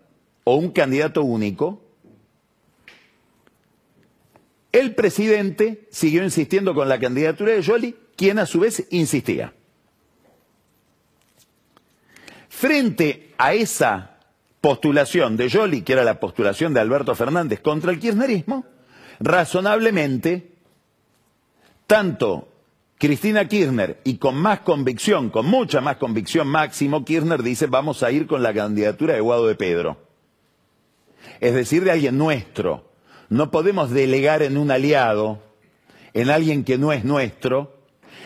o 0.44 0.56
un 0.56 0.72
candidato 0.72 1.22
único, 1.24 1.82
El 4.72 4.94
presidente 4.94 5.88
siguió 5.92 6.24
insistiendo 6.24 6.74
con 6.76 6.90
la 6.90 7.00
candidatura 7.00 7.54
de 7.54 7.64
Jolie, 7.64 7.96
quien 8.16 8.40
a 8.40 8.46
su 8.46 8.60
vez 8.60 8.86
insistía. 8.92 9.54
Frente 12.50 13.34
a 13.38 13.54
esa 13.54 14.20
postulación 14.62 15.38
de 15.38 15.50
Jolie, 15.50 15.84
que 15.84 15.94
era 15.94 16.04
la 16.04 16.20
postulación 16.20 16.74
de 16.74 16.82
Alberto 16.82 17.16
Fernández 17.16 17.62
contra 17.62 17.92
el 17.92 18.00
kirchnerismo, 18.00 18.66
razonablemente, 19.20 20.52
tanto 21.88 22.50
Cristina 22.98 23.48
Kirchner 23.48 24.02
y 24.04 24.18
con 24.18 24.36
más 24.36 24.60
convicción, 24.60 25.30
con 25.30 25.46
mucha 25.46 25.80
más 25.80 25.96
convicción 25.96 26.48
máximo, 26.48 27.06
Kirchner 27.06 27.42
dice 27.42 27.68
vamos 27.68 28.04
a 28.04 28.12
ir 28.12 28.28
con 28.28 28.44
la 28.44 28.54
candidatura 28.54 29.14
de 29.14 29.22
Guado 29.22 29.48
de 29.48 29.56
Pedro. 29.56 29.98
Es 31.40 31.54
decir, 31.54 31.84
de 31.86 31.92
alguien 31.92 32.18
nuestro. 32.18 32.88
No 33.30 33.52
podemos 33.52 33.92
delegar 33.92 34.42
en 34.42 34.58
un 34.58 34.72
aliado, 34.72 35.40
en 36.14 36.30
alguien 36.30 36.64
que 36.64 36.78
no 36.78 36.92
es 36.92 37.06
nuestro, 37.06 37.78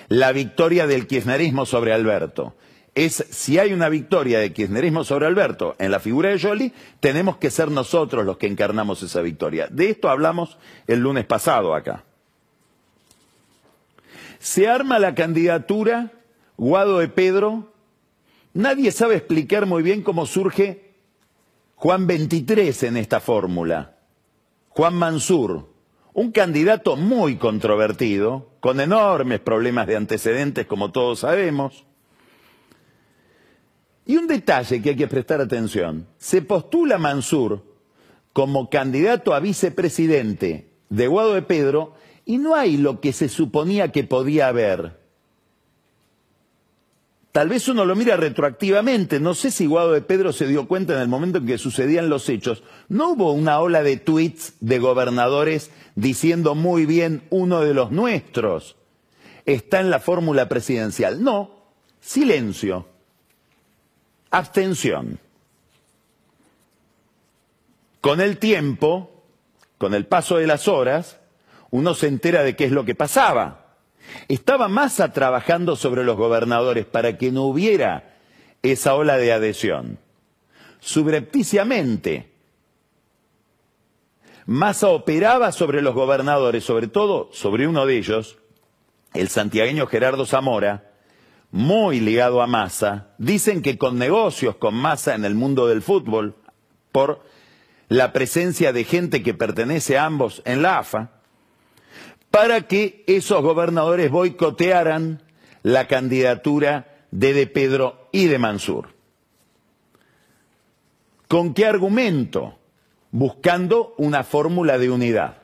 la 0.08 0.32
victoria 0.32 0.88
del 0.88 1.08
kirchnerismo 1.08 1.66
sobre 1.66 1.94
Alberto 1.94 2.56
es 2.96 3.26
si 3.32 3.58
hay 3.58 3.74
una 3.74 3.90
victoria 3.90 4.40
de 4.40 4.54
kirchnerismo 4.54 5.04
sobre 5.04 5.26
Alberto 5.26 5.76
en 5.80 5.92
la 5.92 6.00
figura 6.00 6.30
de 6.30 6.40
Jolie, 6.40 6.74
tenemos 7.00 7.38
que 7.38 7.50
ser 7.50 7.72
nosotros 7.72 8.26
los 8.26 8.38
que 8.38 8.48
encarnamos 8.48 9.02
esa 9.02 9.22
victoria. 9.22 9.68
De 9.70 9.90
esto 9.90 10.10
hablamos 10.10 10.58
el 10.88 11.00
lunes 11.00 11.26
pasado 11.26 11.74
acá. 11.74 12.04
Se 14.40 14.68
arma 14.68 15.00
la 15.00 15.16
candidatura 15.16 16.12
Guado 16.58 17.00
de 17.00 17.08
Pedro. 17.08 17.74
Nadie 18.54 18.92
sabe 18.92 19.16
explicar 19.16 19.66
muy 19.66 19.82
bien 19.82 20.04
cómo 20.04 20.26
surge 20.28 20.92
Juan 21.76 22.06
23 22.06 22.84
en 22.84 22.98
esta 22.98 23.20
fórmula. 23.20 23.93
Juan 24.76 24.96
Mansur, 24.96 25.70
un 26.14 26.32
candidato 26.32 26.96
muy 26.96 27.38
controvertido, 27.38 28.52
con 28.60 28.80
enormes 28.80 29.40
problemas 29.40 29.88
de 29.88 29.96
antecedentes, 29.96 30.66
como 30.66 30.92
todos 30.92 31.20
sabemos 31.20 31.86
y 34.06 34.18
un 34.18 34.28
detalle 34.28 34.82
que 34.82 34.90
hay 34.90 34.96
que 34.96 35.08
prestar 35.08 35.42
atención. 35.42 36.08
Se 36.18 36.42
postula 36.42 36.98
Mansur 36.98 37.64
como 38.34 38.70
candidato 38.70 39.34
a 39.34 39.40
vicepresidente 39.40 40.72
de 40.90 41.08
Guado 41.08 41.34
de 41.34 41.42
Pedro 41.44 41.94
y 42.26 42.38
no 42.38 42.56
hay 42.56 42.78
lo 42.78 43.00
que 43.00 43.14
se 43.14 43.30
suponía 43.30 43.92
que 43.92 44.04
podía 44.04 44.48
haber. 44.48 45.03
Tal 47.34 47.50
vez 47.50 47.68
uno 47.68 47.84
lo 47.84 47.96
mira 47.96 48.16
retroactivamente, 48.16 49.20
no 49.20 49.34
sé 49.34 49.52
si 49.52 49.66
Guado 49.66 49.92
de 49.92 50.02
Pedro 50.02 50.32
se 50.32 50.48
dio 50.48 50.68
cuenta 50.68 50.94
en 50.94 51.02
el 51.02 51.08
momento 51.10 51.40
en 51.40 51.48
que 51.48 51.58
sucedían 51.58 52.08
los 52.08 52.30
hechos. 52.30 52.64
No 52.88 53.10
hubo 53.10 53.34
una 53.34 53.60
ola 53.60 53.84
de 53.84 53.98
tweets 53.98 54.54
de 54.62 54.80
gobernadores 54.80 55.72
diciendo 55.96 56.56
muy 56.56 56.86
bien 56.86 57.24
uno 57.32 57.60
de 57.62 57.74
los 57.74 57.92
nuestros 57.92 58.78
está 59.46 59.80
en 59.80 59.90
la 59.90 60.00
fórmula 60.00 60.50
presidencial. 60.50 61.24
No, 61.24 61.52
silencio. 62.00 62.88
Abstención. 64.32 65.20
Con 68.02 68.20
el 68.22 68.38
tiempo, 68.38 69.24
con 69.78 69.94
el 69.94 70.06
paso 70.06 70.38
de 70.38 70.48
las 70.48 70.68
horas, 70.68 71.20
uno 71.72 71.94
se 71.94 72.08
entera 72.08 72.44
de 72.44 72.56
qué 72.56 72.66
es 72.66 72.72
lo 72.72 72.86
que 72.86 72.96
pasaba. 72.96 73.63
Estaba 74.28 74.68
Massa 74.68 75.12
trabajando 75.12 75.76
sobre 75.76 76.04
los 76.04 76.18
gobernadores 76.18 76.86
para 76.86 77.18
que 77.18 77.32
no 77.32 77.44
hubiera 77.44 78.16
esa 78.62 78.96
ola 78.96 79.18
de 79.18 79.34
adhesión. 79.34 80.00
Subrepticiamente, 80.80 82.32
Massa 84.46 84.90
operaba 84.90 85.52
sobre 85.52 85.82
los 85.82 85.96
gobernadores, 85.96 86.64
sobre 86.64 86.88
todo 86.88 87.30
sobre 87.32 87.68
uno 87.68 87.86
de 87.86 87.98
ellos, 87.98 88.38
el 89.14 89.30
santiagueño 89.30 89.88
Gerardo 89.88 90.26
Zamora, 90.26 90.92
muy 91.52 92.00
ligado 92.00 92.42
a 92.42 92.48
Massa, 92.48 93.10
dicen 93.18 93.62
que 93.62 93.78
con 93.78 93.98
negocios 93.98 94.56
con 94.56 94.74
Massa 94.74 95.16
en 95.16 95.24
el 95.24 95.36
mundo 95.36 95.68
del 95.68 95.82
fútbol, 95.82 96.36
por 96.92 97.24
la 97.90 98.12
presencia 98.12 98.74
de 98.74 98.84
gente 98.84 99.24
que 99.24 99.34
pertenece 99.34 99.98
a 99.98 100.06
ambos 100.06 100.42
en 100.46 100.62
la 100.62 100.80
AFA, 100.80 101.23
para 102.34 102.64
que 102.68 103.04
esos 103.06 103.44
gobernadores 103.44 104.10
boicotearan 104.10 105.22
la 105.62 105.88
candidatura 105.88 107.06
de 107.12 107.32
De 107.32 107.46
Pedro 107.46 108.10
y 108.12 108.26
de 108.26 108.40
Mansur. 108.40 108.88
¿Con 111.28 111.54
qué 111.54 111.68
argumento? 111.68 112.58
Buscando 113.12 113.94
una 114.00 114.24
fórmula 114.24 114.80
de 114.80 114.90
unidad. 114.90 115.44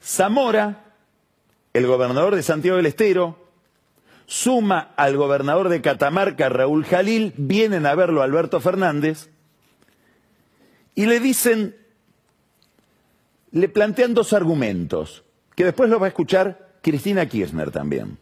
Zamora 0.00 0.94
el 1.72 1.88
gobernador 1.88 2.36
de 2.36 2.44
Santiago 2.44 2.76
del 2.76 2.86
Estero, 2.86 3.50
suma 4.26 4.92
al 4.96 5.16
gobernador 5.16 5.68
de 5.68 5.82
Catamarca, 5.82 6.48
Raúl 6.48 6.84
Jalil, 6.84 7.34
vienen 7.36 7.86
a 7.86 7.96
verlo 7.96 8.22
Alberto 8.22 8.60
Fernández, 8.60 9.30
y 10.94 11.06
le 11.06 11.18
dicen, 11.18 11.74
le 13.52 13.68
plantean 13.68 14.14
dos 14.14 14.32
argumentos, 14.32 15.24
que 15.54 15.64
después 15.64 15.88
los 15.88 16.00
va 16.00 16.06
a 16.06 16.08
escuchar 16.08 16.76
Cristina 16.82 17.26
Kirchner 17.26 17.70
también. 17.70 18.18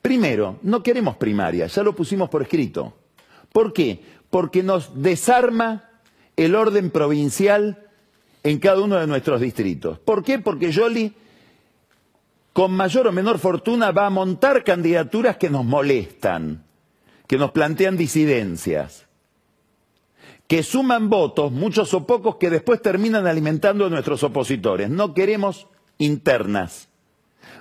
Primero, 0.00 0.58
no 0.62 0.82
queremos 0.82 1.16
primaria, 1.16 1.66
ya 1.66 1.82
lo 1.82 1.94
pusimos 1.94 2.28
por 2.30 2.42
escrito. 2.42 2.96
¿Por 3.52 3.72
qué? 3.72 4.00
Porque 4.30 4.62
nos 4.62 5.02
desarma 5.02 5.90
el 6.36 6.54
orden 6.54 6.90
provincial 6.90 7.88
en 8.42 8.58
cada 8.58 8.80
uno 8.80 8.96
de 8.96 9.06
nuestros 9.06 9.40
distritos. 9.40 9.98
¿Por 9.98 10.22
qué? 10.22 10.38
Porque 10.38 10.72
Jolie 10.72 11.12
con 12.52 12.72
mayor 12.72 13.06
o 13.08 13.12
menor 13.12 13.38
fortuna 13.38 13.90
va 13.90 14.06
a 14.06 14.10
montar 14.10 14.64
candidaturas 14.64 15.36
que 15.36 15.50
nos 15.50 15.64
molestan, 15.64 16.64
que 17.26 17.36
nos 17.36 17.50
plantean 17.50 17.98
disidencias, 17.98 19.05
que 20.48 20.62
suman 20.62 21.10
votos, 21.10 21.50
muchos 21.50 21.92
o 21.94 22.06
pocos, 22.06 22.36
que 22.36 22.50
después 22.50 22.80
terminan 22.80 23.26
alimentando 23.26 23.86
a 23.86 23.90
nuestros 23.90 24.22
opositores. 24.22 24.90
No 24.90 25.14
queremos 25.14 25.66
internas. 25.98 26.88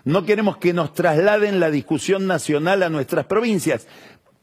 No 0.04 0.26
queremos 0.26 0.58
que 0.58 0.74
nos 0.74 0.94
trasladen 0.94 1.60
la 1.60 1.72
discusión 1.72 2.28
nacional 2.28 2.84
a 2.84 2.90
nuestras 2.90 3.26
provincias. 3.26 3.88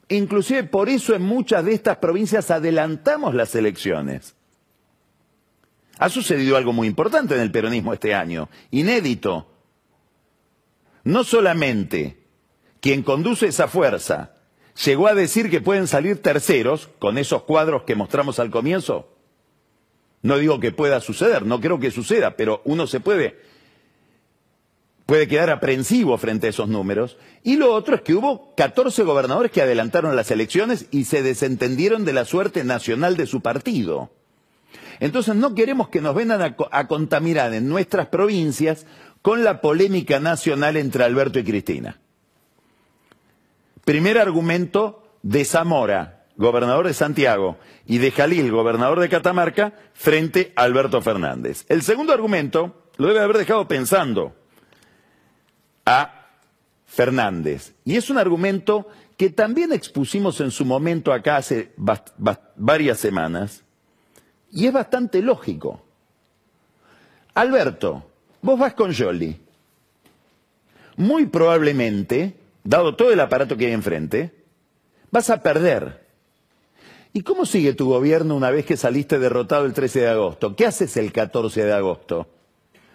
Inclusive 0.09 0.64
por 0.64 0.88
eso 0.88 1.14
en 1.14 1.22
muchas 1.22 1.64
de 1.64 1.74
estas 1.74 1.98
provincias 1.98 2.50
adelantamos 2.50 3.35
las 3.35 3.55
elecciones. 3.55 4.35
Ha 5.98 6.09
sucedido 6.09 6.57
algo 6.57 6.72
muy 6.72 6.88
importante 6.88 7.35
en 7.35 7.40
el 7.40 7.52
peronismo 7.52 7.92
este 7.92 8.12
año, 8.12 8.48
inédito 8.72 9.52
no 11.05 11.24
solamente 11.24 12.18
quien 12.81 13.02
conduce 13.02 13.46
esa 13.46 13.68
fuerza 13.68 14.35
llegó 14.85 15.08
a 15.08 15.14
decir 15.14 15.50
que 15.50 15.61
pueden 15.61 15.87
salir 15.87 16.22
terceros 16.22 16.88
con 16.98 17.18
esos 17.18 17.42
cuadros 17.42 17.82
que 17.82 17.94
mostramos 17.94 18.38
al 18.38 18.50
comienzo, 18.50 19.08
no 20.22 20.38
digo 20.38 20.61
que 20.61 20.70
pueda 20.72 21.00
suceder, 21.00 21.44
no 21.44 21.61
creo 21.61 21.80
que 21.80 21.90
suceda, 21.90 22.37
pero 22.37 22.62
uno 22.64 22.87
se 22.87 23.00
puede, 23.00 23.40
puede 25.04 25.26
quedar 25.26 25.50
aprensivo 25.50 26.16
frente 26.16 26.46
a 26.46 26.50
esos 26.50 26.68
números. 26.68 27.18
Y 27.42 27.56
lo 27.56 27.74
otro 27.74 27.96
es 27.96 28.02
que 28.02 28.14
hubo 28.14 28.54
14 28.54 29.02
gobernadores 29.02 29.50
que 29.50 29.62
adelantaron 29.62 30.14
las 30.14 30.30
elecciones 30.30 30.87
y 30.92 31.04
se 31.04 31.22
desentendieron 31.22 32.04
de 32.04 32.12
la 32.12 32.24
suerte 32.24 32.62
nacional 32.62 33.16
de 33.16 33.26
su 33.26 33.40
partido. 33.40 34.12
Entonces 35.00 35.35
no 35.35 35.56
queremos 35.56 35.88
que 35.88 36.00
nos 36.00 36.14
vengan 36.14 36.40
a, 36.40 36.56
a 36.70 36.87
contaminar 36.87 37.52
en 37.52 37.68
nuestras 37.68 38.06
provincias 38.06 38.87
con 39.22 39.42
la 39.42 39.61
polémica 39.61 40.20
nacional 40.20 40.76
entre 40.76 41.02
Alberto 41.02 41.40
y 41.40 41.44
Cristina. 41.44 42.02
Primer 43.85 44.18
argumento 44.18 45.03
de 45.23 45.45
Zamora, 45.45 46.27
gobernador 46.37 46.87
de 46.87 46.95
Santiago, 46.95 47.59
y 47.87 47.99
de 47.99 48.11
Jalil, 48.11 48.51
gobernador 48.51 49.01
de 49.01 49.09
Catamarca, 49.09 49.75
frente 49.92 50.53
a 50.57 50.62
Alberto 50.62 51.01
Fernández. 51.03 51.64
El 51.68 51.83
segundo 51.83 52.12
argumento 52.12 52.88
lo 52.97 53.09
debe 53.09 53.21
haber 53.21 53.38
dejado 53.38 53.66
pensando 53.66 54.35
a 55.85 56.29
Fernández. 56.87 57.75
Y 57.85 57.97
es 57.97 58.11
un 58.11 58.18
argumento 58.18 58.88
que 59.16 59.31
también 59.31 59.73
expusimos 59.73 60.40
en 60.40 60.51
su 60.51 60.64
momento 60.64 61.12
acá 61.12 61.37
hace 61.37 61.73
varias 62.57 62.99
semanas, 62.99 63.64
y 64.51 64.66
es 64.66 64.73
bastante 64.73 65.23
lógico. 65.23 65.83
Alberto, 67.35 68.05
Vos 68.42 68.59
vas 68.59 68.75
con 68.75 68.92
Jolie. 68.92 69.38
Muy 70.97 71.27
probablemente, 71.27 72.35
dado 72.64 72.96
todo 72.96 73.12
el 73.12 73.20
aparato 73.20 73.57
que 73.57 73.66
hay 73.66 73.72
enfrente, 73.72 74.33
vas 75.11 75.31
a 75.31 75.42
perder. 75.42 76.07
¿Y 77.12 77.22
cómo 77.22 77.44
sigue 77.44 77.75
tu 77.75 77.88
gobierno 77.88 78.35
una 78.35 78.51
vez 78.51 78.64
que 78.64 78.77
saliste 78.77 79.18
derrotado 79.18 79.66
el 79.66 79.75
13 79.75 80.01
de 80.01 80.09
agosto? 80.09 80.57
¿Qué 80.57 80.66
haces 80.66 80.96
el 80.96 81.12
14 81.12 81.64
de 81.64 81.72
agosto? 81.72 82.27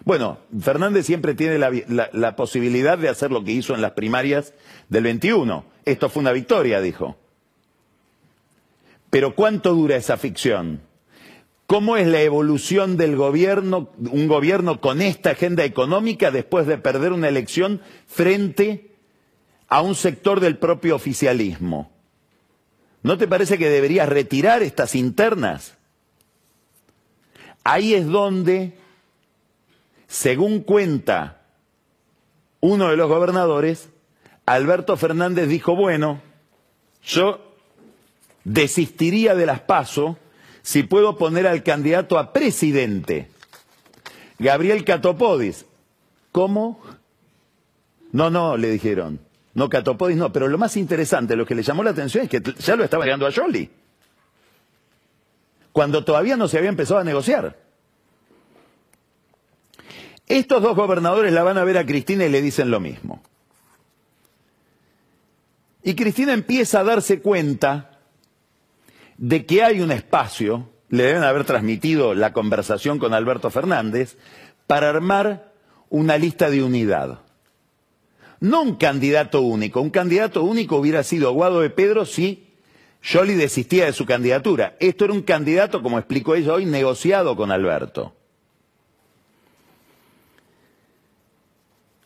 Bueno, 0.04 0.40
Fernández 0.60 1.06
siempre 1.06 1.34
tiene 1.34 1.60
la, 1.60 2.36
posibilidad 2.36 2.98
de 2.98 3.10
hacer 3.10 3.32
lo 3.32 3.44
que 3.44 3.52
hizo 3.52 3.76
en 3.76 3.82
las 3.82 3.92
primarias 3.92 4.54
del 4.90 5.04
21. 5.04 5.66
Esto 5.86 6.10
fue 6.10 6.22
una 6.22 6.32
victoria, 6.32 6.82
dijo. 6.82 7.18
Pero 9.10 9.36
¿cuánto 9.36 9.74
dura 9.74 9.96
esa 9.96 10.18
ficción? 10.18 10.82
cómo 11.68 11.98
es 11.98 12.08
la 12.08 12.22
evolución 12.22 12.96
del 12.96 13.18
gobierno, 13.18 13.90
un 14.00 14.28
gobierno 14.30 14.80
con 14.80 15.02
esta 15.02 15.32
agenda 15.32 15.66
económica 15.66 16.32
después 16.32 16.66
de 16.66 16.78
perder 16.78 17.12
una 17.12 17.28
elección 17.28 17.82
frente 18.08 18.87
a 19.68 19.82
un 19.82 19.96
sector 19.96 20.40
del 20.40 20.58
propio 20.58 20.96
oficialismo. 20.96 21.92
¿No 23.04 23.18
te 23.18 23.28
parece 23.28 23.58
que 23.58 23.70
deberías 23.70 24.10
retirar 24.10 24.64
estas 24.64 24.96
internas? 24.96 25.78
Ahí 27.64 27.94
es 27.94 28.08
donde, 28.08 28.78
según 30.08 30.62
cuenta 30.62 31.42
uno 32.60 32.90
de 32.90 32.98
los 32.98 33.10
gobernadores, 33.10 33.90
Alberto 34.46 34.96
Fernández 34.98 35.50
dijo, 35.50 35.76
bueno, 35.76 36.22
yo 37.04 37.42
desistiría 38.44 39.36
de 39.36 39.46
las 39.46 39.60
PASO 39.60 40.18
si 40.62 40.84
puedo 40.84 41.18
poner 41.18 41.48
al 41.48 41.64
candidato 41.64 42.18
a 42.18 42.34
presidente, 42.34 43.30
Gabriel 44.40 44.84
Catopodis. 44.84 45.66
¿Cómo? 46.32 46.80
No, 48.12 48.30
no, 48.30 48.58
le 48.58 48.70
dijeron. 48.70 49.27
No, 49.58 49.70
Catopodis 49.70 50.18
no, 50.18 50.32
pero 50.32 50.48
lo 50.48 50.60
más 50.60 50.78
interesante, 50.78 51.36
lo 51.36 51.44
que 51.44 51.56
le 51.56 51.64
llamó 51.64 51.82
la 51.82 51.90
atención 51.90 52.26
es 52.26 52.30
que 52.30 52.44
ya 52.60 52.76
lo 52.76 52.84
estaba 52.84 53.06
llegando 53.06 53.26
a 53.26 53.32
Jolie. 53.32 53.72
Cuando 55.72 56.04
todavía 56.04 56.38
no 56.38 56.48
se 56.48 56.60
había 56.60 56.70
empezado 56.70 57.00
a 57.00 57.04
negociar. 57.04 57.58
Estos 60.28 60.62
dos 60.62 60.76
gobernadores 60.76 61.34
la 61.34 61.42
van 61.42 61.58
a 61.58 61.64
ver 61.64 61.80
a 61.80 61.88
Cristina 61.88 62.24
y 62.26 62.30
le 62.30 62.44
dicen 62.44 62.70
lo 62.70 62.80
mismo. 62.80 63.24
Y 65.82 65.96
Cristina 65.96 66.34
empieza 66.34 66.82
a 66.82 66.84
darse 66.84 67.20
cuenta 67.20 68.00
de 69.18 69.48
que 69.48 69.64
hay 69.64 69.82
un 69.82 69.92
espacio, 69.92 70.70
le 70.90 71.02
deben 71.02 71.24
haber 71.24 71.46
transmitido 71.46 72.14
la 72.14 72.32
conversación 72.32 73.00
con 73.00 73.16
Alberto 73.16 73.50
Fernández, 73.50 74.20
para 74.68 74.90
armar 74.90 75.52
una 75.90 76.16
lista 76.20 76.52
de 76.52 76.62
unidad. 76.62 77.22
No 78.40 78.62
un 78.62 78.76
candidato 78.76 79.42
único, 79.42 79.82
un 79.82 79.90
candidato 79.90 80.44
único 80.44 80.78
hubiera 80.78 81.04
sido 81.04 81.32
Guado 81.32 81.62
de 81.62 81.70
Pedro 81.70 82.06
si 82.06 82.48
Jolie 83.04 83.36
desistía 83.36 83.86
de 83.86 83.94
su 83.94 84.06
candidatura. 84.06 84.76
Esto 84.80 85.06
era 85.06 85.14
un 85.14 85.22
candidato, 85.22 85.82
como 85.82 85.98
explicó 85.98 86.36
ella 86.36 86.54
hoy, 86.54 86.66
negociado 86.66 87.36
con 87.36 87.52
Alberto. 87.52 88.14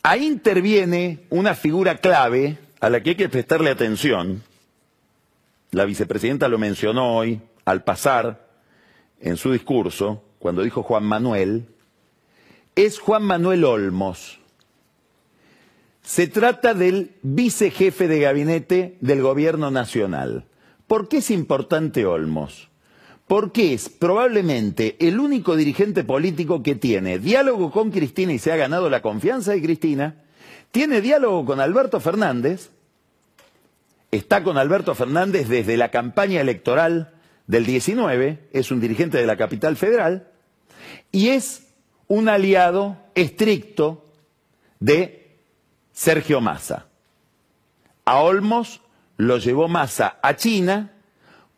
Ahí 0.03 0.25
interviene 0.25 1.25
una 1.29 1.53
figura 1.53 1.97
clave 1.97 2.57
a 2.79 2.89
la 2.89 3.01
que 3.01 3.11
hay 3.11 3.15
que 3.15 3.29
prestarle 3.29 3.69
atención, 3.69 4.41
la 5.71 5.85
vicepresidenta 5.85 6.49
lo 6.49 6.57
mencionó 6.57 7.15
hoy 7.15 7.39
al 7.63 7.83
pasar 7.83 8.49
en 9.21 9.37
su 9.37 9.51
discurso, 9.51 10.23
cuando 10.39 10.63
dijo 10.63 10.83
Juan 10.83 11.03
Manuel, 11.03 11.67
es 12.75 12.99
Juan 12.99 13.23
Manuel 13.23 13.63
Olmos. 13.63 14.40
Se 16.03 16.27
trata 16.27 16.73
del 16.73 17.15
vicejefe 17.21 18.07
de 18.07 18.19
gabinete 18.19 18.97
del 19.01 19.21
gobierno 19.21 19.71
nacional. 19.71 20.45
¿Por 20.87 21.07
qué 21.07 21.17
es 21.17 21.31
importante 21.31 22.05
Olmos? 22.05 22.69
Porque 23.27 23.73
es 23.73 23.87
probablemente 23.87 24.97
el 24.99 25.19
único 25.19 25.55
dirigente 25.55 26.03
político 26.03 26.63
que 26.63 26.75
tiene 26.75 27.19
diálogo 27.19 27.71
con 27.71 27.91
Cristina 27.91 28.33
y 28.33 28.39
se 28.39 28.51
ha 28.51 28.57
ganado 28.57 28.89
la 28.89 29.01
confianza 29.01 29.51
de 29.51 29.61
Cristina, 29.61 30.15
tiene 30.71 31.01
diálogo 31.01 31.45
con 31.45 31.59
Alberto 31.59 31.99
Fernández 31.99 32.71
está 34.11 34.43
con 34.43 34.57
Alberto 34.57 34.93
Fernández 34.93 35.47
desde 35.47 35.77
la 35.77 35.89
campaña 35.89 36.41
electoral 36.41 37.13
del 37.47 37.65
19, 37.65 38.49
es 38.51 38.71
un 38.71 38.81
dirigente 38.81 39.17
de 39.17 39.25
la 39.25 39.37
capital 39.37 39.77
federal, 39.77 40.27
y 41.11 41.29
es 41.29 41.67
un 42.07 42.29
aliado 42.29 42.97
estricto 43.15 44.05
de 44.79 45.20
Sergio 45.93 46.41
Massa. 46.41 46.87
A 48.05 48.17
Olmos 48.19 48.81
lo 49.17 49.37
llevó 49.37 49.67
Massa 49.67 50.17
a 50.21 50.35
China 50.35 50.91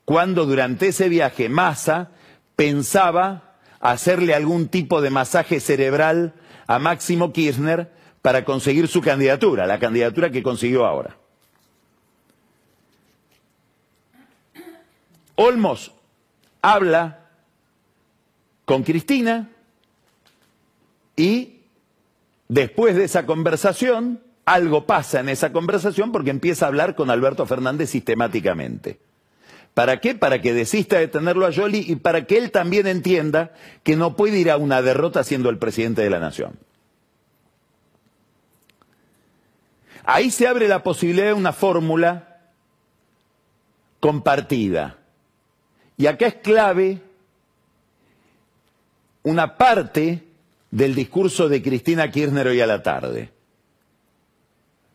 cuando 0.05 0.45
durante 0.45 0.87
ese 0.87 1.09
viaje 1.09 1.49
Massa 1.49 2.11
pensaba 2.55 3.55
hacerle 3.79 4.33
algún 4.33 4.67
tipo 4.67 5.01
de 5.01 5.09
masaje 5.09 5.59
cerebral 5.59 6.33
a 6.67 6.79
Máximo 6.79 7.33
Kirchner 7.33 7.91
para 8.21 8.45
conseguir 8.45 8.87
su 8.87 9.01
candidatura, 9.01 9.67
la 9.67 9.79
candidatura 9.79 10.29
que 10.29 10.43
consiguió 10.43 10.85
ahora. 10.85 11.17
Olmos 15.35 15.91
habla 16.61 17.27
con 18.65 18.83
Cristina 18.83 19.49
y 21.15 21.52
después 22.47 22.95
de 22.95 23.05
esa 23.05 23.25
conversación, 23.25 24.21
algo 24.45 24.85
pasa 24.85 25.19
en 25.19 25.29
esa 25.29 25.51
conversación 25.53 26.11
porque 26.11 26.29
empieza 26.29 26.65
a 26.65 26.67
hablar 26.69 26.95
con 26.95 27.09
Alberto 27.09 27.45
Fernández 27.45 27.89
sistemáticamente. 27.89 28.99
¿Para 29.73 29.99
qué? 29.99 30.13
Para 30.13 30.41
que 30.41 30.53
desista 30.53 30.99
de 30.99 31.07
tenerlo 31.07 31.47
a 31.47 31.53
Jolie 31.53 31.83
y 31.87 31.95
para 31.95 32.25
que 32.25 32.37
él 32.37 32.51
también 32.51 32.85
entienda 32.85 33.53
que 33.83 33.95
no 33.95 34.15
puede 34.15 34.37
ir 34.37 34.51
a 34.51 34.57
una 34.57 34.81
derrota 34.81 35.23
siendo 35.23 35.49
el 35.49 35.57
presidente 35.57 36.03
de 36.03 36.09
la 36.09 36.19
nación. 36.19 36.59
Ahí 40.05 40.29
se 40.29 40.47
abre 40.47 40.67
la 40.67 40.83
posibilidad 40.83 41.27
de 41.27 41.33
una 41.33 41.53
fórmula 41.53 42.41
compartida 43.99 44.97
y 45.97 46.07
acá 46.07 46.27
es 46.27 46.35
clave 46.35 47.01
una 49.23 49.55
parte 49.57 50.27
del 50.73 50.95
discurso 50.95 51.49
de 51.49 51.61
Cristina 51.61 52.09
Kirchner 52.09 52.47
hoy 52.47 52.59
a 52.59 52.65
la 52.65 52.81
tarde. 52.81 53.29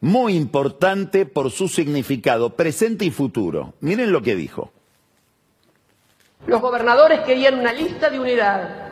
Muy 0.00 0.34
importante 0.34 1.24
por 1.24 1.52
su 1.52 1.68
significado 1.68 2.56
presente 2.56 3.04
y 3.04 3.12
futuro. 3.12 3.74
Miren 3.78 4.10
lo 4.10 4.20
que 4.20 4.34
dijo. 4.34 4.72
Los 6.48 6.60
gobernadores 6.60 7.20
querían 7.20 7.60
una 7.60 7.72
lista 7.72 8.10
de 8.10 8.18
unidad. 8.18 8.88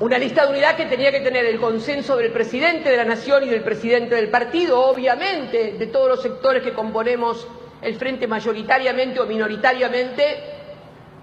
Una 0.00 0.18
lista 0.18 0.44
de 0.44 0.52
unidad 0.52 0.76
que 0.76 0.84
tenía 0.84 1.10
que 1.10 1.20
tener 1.20 1.46
el 1.46 1.58
consenso 1.58 2.18
del 2.18 2.32
presidente 2.32 2.90
de 2.90 2.98
la 2.98 3.06
Nación 3.06 3.44
y 3.44 3.48
del 3.48 3.62
presidente 3.62 4.14
del 4.14 4.28
partido, 4.28 4.78
obviamente, 4.78 5.72
de 5.78 5.86
todos 5.86 6.10
los 6.10 6.20
sectores 6.20 6.62
que 6.62 6.74
componemos 6.74 7.48
el 7.80 7.96
frente 7.96 8.26
mayoritariamente 8.26 9.20
o 9.20 9.26
minoritariamente 9.26 10.22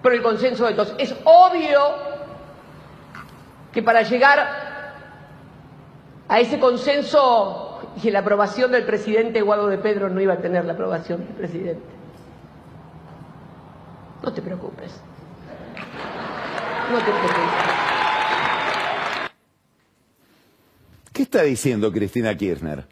por 0.01 0.11
el 0.11 0.23
consenso 0.23 0.65
de 0.65 0.73
todos. 0.73 0.95
Es 0.97 1.13
obvio 1.23 2.12
que 3.73 3.81
para 3.81 4.03
llegar 4.03 4.93
a 6.27 6.39
ese 6.39 6.59
consenso 6.59 7.81
y 8.01 8.11
la 8.11 8.19
aprobación 8.19 8.71
del 8.71 8.85
presidente 8.85 9.41
Guado 9.41 9.67
de 9.67 9.79
Pedro 9.79 10.09
no 10.09 10.21
iba 10.21 10.33
a 10.33 10.37
tener 10.37 10.63
la 10.65 10.73
aprobación 10.73 11.25
del 11.25 11.35
presidente. 11.35 11.83
No 14.21 14.31
te 14.31 14.41
preocupes. 14.41 14.91
No 16.91 16.97
te 16.99 17.03
preocupes. 17.03 17.73
¿Qué 21.11 21.23
está 21.23 21.43
diciendo 21.43 21.91
Cristina 21.91 22.35
Kirchner? 22.35 22.85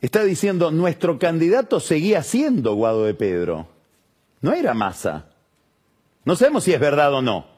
Está 0.00 0.24
diciendo, 0.24 0.70
nuestro 0.70 1.18
candidato 1.18 1.78
seguía 1.78 2.22
siendo 2.22 2.74
Guado 2.74 3.04
de 3.04 3.14
Pedro. 3.14 3.68
No 4.40 4.52
era 4.52 4.72
Massa. 4.72 5.26
No 6.24 6.36
sabemos 6.36 6.64
si 6.64 6.72
es 6.72 6.80
verdad 6.80 7.12
o 7.12 7.20
no. 7.20 7.49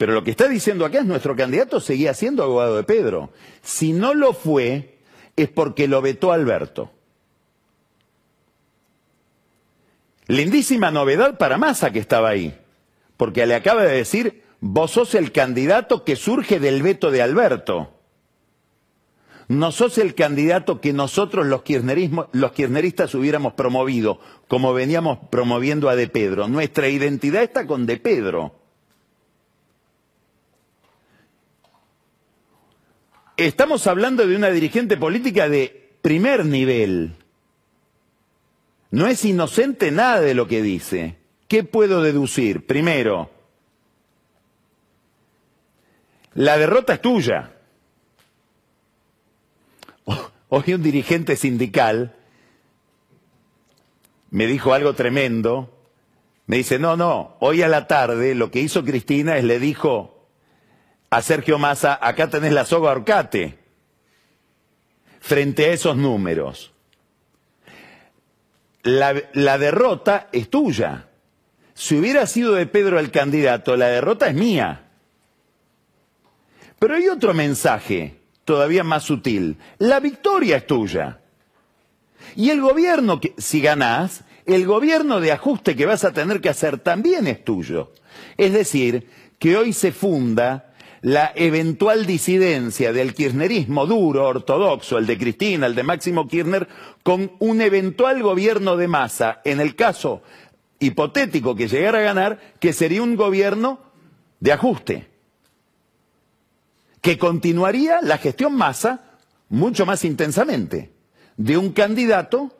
Pero 0.00 0.14
lo 0.14 0.24
que 0.24 0.30
está 0.30 0.48
diciendo 0.48 0.86
acá 0.86 1.00
es 1.00 1.04
nuestro 1.04 1.36
candidato 1.36 1.78
seguía 1.78 2.14
siendo 2.14 2.50
Guado 2.50 2.76
de 2.76 2.84
Pedro. 2.84 3.34
Si 3.60 3.92
no 3.92 4.14
lo 4.14 4.32
fue, 4.32 4.96
es 5.36 5.50
porque 5.50 5.88
lo 5.88 6.00
vetó 6.00 6.32
Alberto. 6.32 6.90
Lindísima 10.26 10.90
novedad 10.90 11.36
para 11.36 11.58
Massa 11.58 11.92
que 11.92 11.98
estaba 11.98 12.30
ahí. 12.30 12.58
Porque 13.18 13.44
le 13.44 13.54
acaba 13.54 13.82
de 13.82 13.94
decir, 13.94 14.42
vos 14.60 14.92
sos 14.92 15.14
el 15.14 15.32
candidato 15.32 16.02
que 16.02 16.16
surge 16.16 16.60
del 16.60 16.82
veto 16.82 17.10
de 17.10 17.20
Alberto 17.20 18.00
no 19.48 19.72
sos 19.72 19.98
el 19.98 20.14
candidato 20.14 20.80
que 20.80 20.92
nosotros 20.92 21.44
los, 21.44 21.62
los 22.30 22.52
kirchneristas 22.52 23.14
hubiéramos 23.16 23.54
promovido, 23.54 24.20
como 24.46 24.72
veníamos 24.72 25.18
promoviendo 25.28 25.88
a 25.88 25.96
De 25.96 26.06
Pedro. 26.06 26.46
Nuestra 26.46 26.88
identidad 26.88 27.42
está 27.42 27.66
con 27.66 27.84
De 27.84 27.96
Pedro. 27.96 28.59
Estamos 33.46 33.86
hablando 33.86 34.26
de 34.26 34.36
una 34.36 34.50
dirigente 34.50 34.98
política 34.98 35.48
de 35.48 35.94
primer 36.02 36.44
nivel. 36.44 37.16
No 38.90 39.06
es 39.06 39.24
inocente 39.24 39.90
nada 39.90 40.20
de 40.20 40.34
lo 40.34 40.46
que 40.46 40.60
dice. 40.60 41.16
¿Qué 41.48 41.64
puedo 41.64 42.02
deducir? 42.02 42.66
Primero, 42.66 43.30
la 46.34 46.58
derrota 46.58 46.92
es 46.92 47.00
tuya. 47.00 47.54
Hoy 50.50 50.74
un 50.74 50.82
dirigente 50.82 51.34
sindical 51.36 52.14
me 54.28 54.46
dijo 54.46 54.74
algo 54.74 54.92
tremendo 54.92 55.82
Me 56.46 56.58
dice, 56.58 56.78
no, 56.78 56.94
no, 56.96 57.36
hoy 57.40 57.62
a 57.62 57.68
la 57.68 57.86
tarde 57.86 58.34
lo 58.34 58.50
que 58.50 58.60
hizo 58.60 58.84
Cristina 58.84 59.38
es 59.38 59.44
le 59.44 59.58
dijo 59.58 60.19
a 61.10 61.22
Sergio 61.22 61.58
Massa, 61.58 61.98
acá 62.00 62.30
tenés 62.30 62.52
la 62.52 62.64
soga 62.64 62.92
orcate, 62.92 63.58
frente 65.20 65.66
a 65.66 65.72
esos 65.72 65.96
números. 65.96 66.72
La, 68.82 69.12
derrota 69.58 70.28
es 70.32 70.48
tuya. 70.48 71.08
Si 71.74 71.98
hubiera 71.98 72.26
sido 72.26 72.54
de 72.54 72.66
Pedro 72.66 72.98
el 72.98 73.10
candidato, 73.10 73.76
la 73.76 73.88
derrota 73.88 74.28
es 74.28 74.34
mía. 74.34 74.86
Pero 76.78 76.94
hay 76.94 77.08
otro 77.08 77.34
mensaje 77.34 78.20
todavía 78.44 78.84
más 78.84 79.02
sutil. 79.02 79.58
La 79.78 80.00
victoria 80.00 80.58
es 80.58 80.66
tuya. 80.66 81.20
Y 82.36 82.50
el 82.50 82.60
gobierno, 82.60 83.20
si 83.36 83.60
ganás, 83.60 84.22
el 84.46 84.64
gobierno 84.64 85.20
de 85.20 85.32
ajuste 85.32 85.76
que 85.76 85.86
vas 85.86 86.04
a 86.04 86.12
tener 86.12 86.40
que 86.40 86.48
hacer 86.48 86.78
también 86.78 87.26
es 87.26 87.44
tuyo. 87.44 87.92
Es 88.38 88.52
decir, 88.52 89.08
que 89.38 89.56
hoy 89.58 89.72
se 89.72 89.92
funda 89.92 90.69
la 91.02 91.32
eventual 91.34 92.06
disidencia 92.06 92.92
del 92.92 93.14
kirchnerismo 93.14 93.86
duro, 93.86 94.26
ortodoxo, 94.26 94.98
el 94.98 95.06
de 95.06 95.18
Cristina, 95.18 95.66
el 95.66 95.74
de 95.74 95.82
Máximo 95.82 96.28
Kirchner, 96.28 96.68
con 97.02 97.32
un 97.38 97.60
eventual 97.60 98.22
gobierno 98.22 98.76
de 98.76 98.88
masa, 98.88 99.40
en 99.44 99.60
el 99.60 99.74
caso 99.74 100.22
hipotético 100.78 101.56
que 101.56 101.68
llegara 101.68 101.98
a 101.98 102.02
ganar, 102.02 102.40
que 102.60 102.72
sería 102.72 103.02
un 103.02 103.16
gobierno 103.16 103.80
de 104.40 104.52
ajuste 104.52 105.10
que 107.00 107.18
continuaría 107.18 108.00
la 108.02 108.18
gestión 108.18 108.54
masa 108.54 109.18
mucho 109.48 109.86
más 109.86 110.04
intensamente 110.04 110.90
de 111.36 111.56
un 111.56 111.72
candidato, 111.72 112.52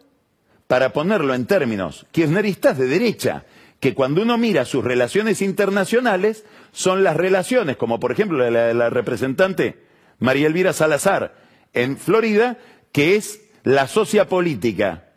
para 0.70 0.92
ponerlo 0.92 1.34
en 1.34 1.46
términos 1.46 2.06
kirchneristas 2.12 2.78
de 2.78 2.86
derecha, 2.86 3.44
que 3.80 3.94
cuando 3.94 4.22
uno 4.22 4.36
mira 4.38 4.66
sus 4.66 4.84
relaciones 4.84 5.42
internacionales 5.42 6.44
son 6.70 7.02
las 7.02 7.16
relaciones, 7.16 7.76
como 7.76 7.98
por 7.98 8.12
ejemplo 8.12 8.38
la 8.50 8.66
de 8.66 8.74
la 8.74 8.90
representante 8.90 9.78
María 10.18 10.46
Elvira 10.46 10.72
Salazar 10.72 11.34
en 11.72 11.96
Florida, 11.96 12.58
que 12.92 13.16
es 13.16 13.40
la 13.64 13.88
socia 13.88 14.28
política 14.28 15.08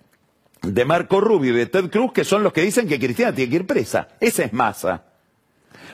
de 0.62 0.86
Marco 0.86 1.19
Rubio 1.19 1.54
y 1.54 1.58
de 1.58 1.65
Ted 1.65 1.89
Cruz, 1.89 2.13
que 2.13 2.23
son 2.23 2.41
los 2.41 2.54
que 2.54 2.62
dicen 2.62 2.88
que 2.88 2.99
Cristina 2.99 3.34
tiene 3.34 3.49
que 3.49 3.56
ir 3.58 3.67
presa. 3.67 4.08
Esa 4.19 4.43
es 4.43 4.54
masa. 4.54 5.04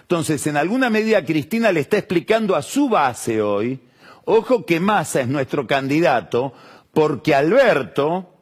Entonces, 0.01 0.45
en 0.47 0.57
alguna 0.57 0.89
medida 0.89 1.25
Cristina 1.25 1.71
le 1.71 1.79
está 1.79 1.97
explicando 1.97 2.55
a 2.55 2.61
su 2.61 2.89
base 2.89 3.41
hoy, 3.41 3.79
ojo 4.25 4.65
que 4.65 4.79
Massa 4.79 5.21
es 5.21 5.27
nuestro 5.27 5.65
candidato, 5.65 6.53
porque 6.93 7.33
Alberto, 7.33 8.33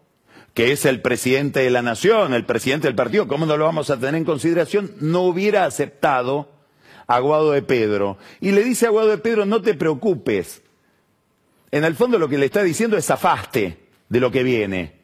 que 0.58 0.72
es 0.72 0.86
el 0.86 1.04
presidente 1.04 1.60
de 1.60 1.70
la 1.70 1.84
nación, 1.84 2.34
el 2.34 2.44
presidente 2.44 2.88
del 2.88 2.96
partido, 2.96 3.28
¿cómo 3.28 3.46
no 3.46 3.58
lo 3.58 3.66
vamos 3.66 3.92
a 3.92 4.00
tener 4.00 4.16
en 4.16 4.26
consideración? 4.26 4.92
No 5.00 5.22
hubiera 5.22 5.66
aceptado 5.66 6.50
a 7.06 7.20
Guado 7.20 7.52
de 7.52 7.62
Pedro. 7.62 8.18
Y 8.42 8.54
le 8.54 8.64
dice 8.64 8.88
a 8.88 8.90
Guado 8.90 9.10
de 9.10 9.20
Pedro, 9.20 9.46
no 9.46 9.62
te 9.62 9.76
preocupes. 9.76 10.64
En 11.70 11.84
el 11.84 11.94
fondo 11.94 12.18
lo 12.18 12.28
que 12.28 12.40
le 12.40 12.48
está 12.48 12.64
diciendo 12.64 12.98
es 12.98 13.12
afaste 13.12 13.86
de 14.10 14.20
lo 14.20 14.32
que 14.32 14.42
viene. 14.42 15.00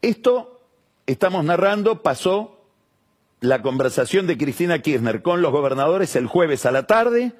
Esto, 0.00 0.62
estamos 1.04 1.44
narrando, 1.44 2.00
pasó 2.00 2.64
la 3.40 3.60
conversación 3.60 4.26
de 4.26 4.38
Cristina 4.38 4.78
Kirchner 4.78 5.20
con 5.20 5.42
los 5.42 5.52
gobernadores 5.52 6.16
el 6.16 6.26
jueves 6.26 6.64
a 6.64 6.72
la 6.72 6.86
tarde, 6.86 7.34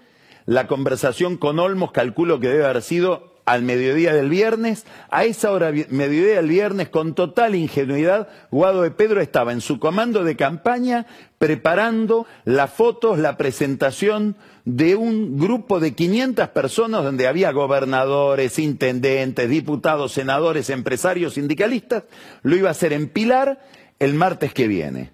la 0.47 0.67
conversación 0.67 1.37
con 1.37 1.59
Olmos 1.59 1.93
calculo 1.93 2.41
que 2.41 2.49
debe 2.49 2.65
haber 2.65 2.83
sido 2.83 3.31
al 3.45 3.63
mediodía 3.63 4.15
del 4.15 4.29
viernes. 4.31 4.87
A 5.11 5.25
esa 5.25 5.51
hora, 5.51 5.73
mediodía 5.89 6.37
del 6.37 6.49
viernes, 6.49 6.89
con 6.89 7.15
total 7.15 7.55
ingenuidad, 7.55 8.29
Guado 8.51 8.83
de 8.83 8.91
Pedro 8.91 9.21
estaba 9.21 9.53
en 9.53 9.61
su 9.61 9.79
comando 9.81 10.25
de 10.25 10.37
campaña 10.37 11.07
preparando 11.39 12.27
las 12.45 12.73
fotos, 12.73 13.19
la 13.19 13.37
presentación 13.37 14.37
de 14.65 14.95
un 14.95 15.39
grupo 15.39 15.81
de 15.81 15.95
500 15.95 16.49
personas 16.49 17.03
donde 17.03 17.27
había 17.27 17.51
gobernadores, 17.51 18.59
intendentes, 18.59 19.49
diputados, 19.49 20.13
senadores, 20.13 20.71
empresarios, 20.71 21.35
sindicalistas. 21.35 22.05
Lo 22.43 22.57
iba 22.57 22.69
a 22.69 22.73
hacer 22.73 22.93
en 22.93 23.09
Pilar 23.09 23.61
el 23.99 24.15
martes 24.15 24.53
que 24.55 24.69
viene. 24.69 25.13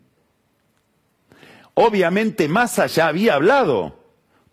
Obviamente 1.75 2.49
Massa 2.49 2.87
ya 2.87 3.07
había 3.07 3.35
hablado 3.35 3.96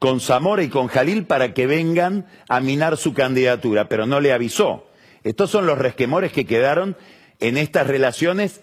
con 0.03 0.19
Zamora 0.19 0.61
y 0.61 0.67
con 0.67 0.87
Jalil 0.87 1.23
para 1.23 1.53
que 1.53 1.65
vengan 1.65 2.25
a 2.49 2.59
minar 2.59 2.97
su 2.97 3.13
candidatura, 3.13 3.87
pero 3.87 4.05
no 4.05 4.19
le 4.19 4.33
avisó. 4.33 4.85
Estos 5.23 5.49
son 5.49 5.65
los 5.65 5.77
resquemores 5.77 6.33
que 6.33 6.45
quedaron 6.45 6.97
en 7.39 7.55
estas 7.55 7.87
relaciones 7.87 8.59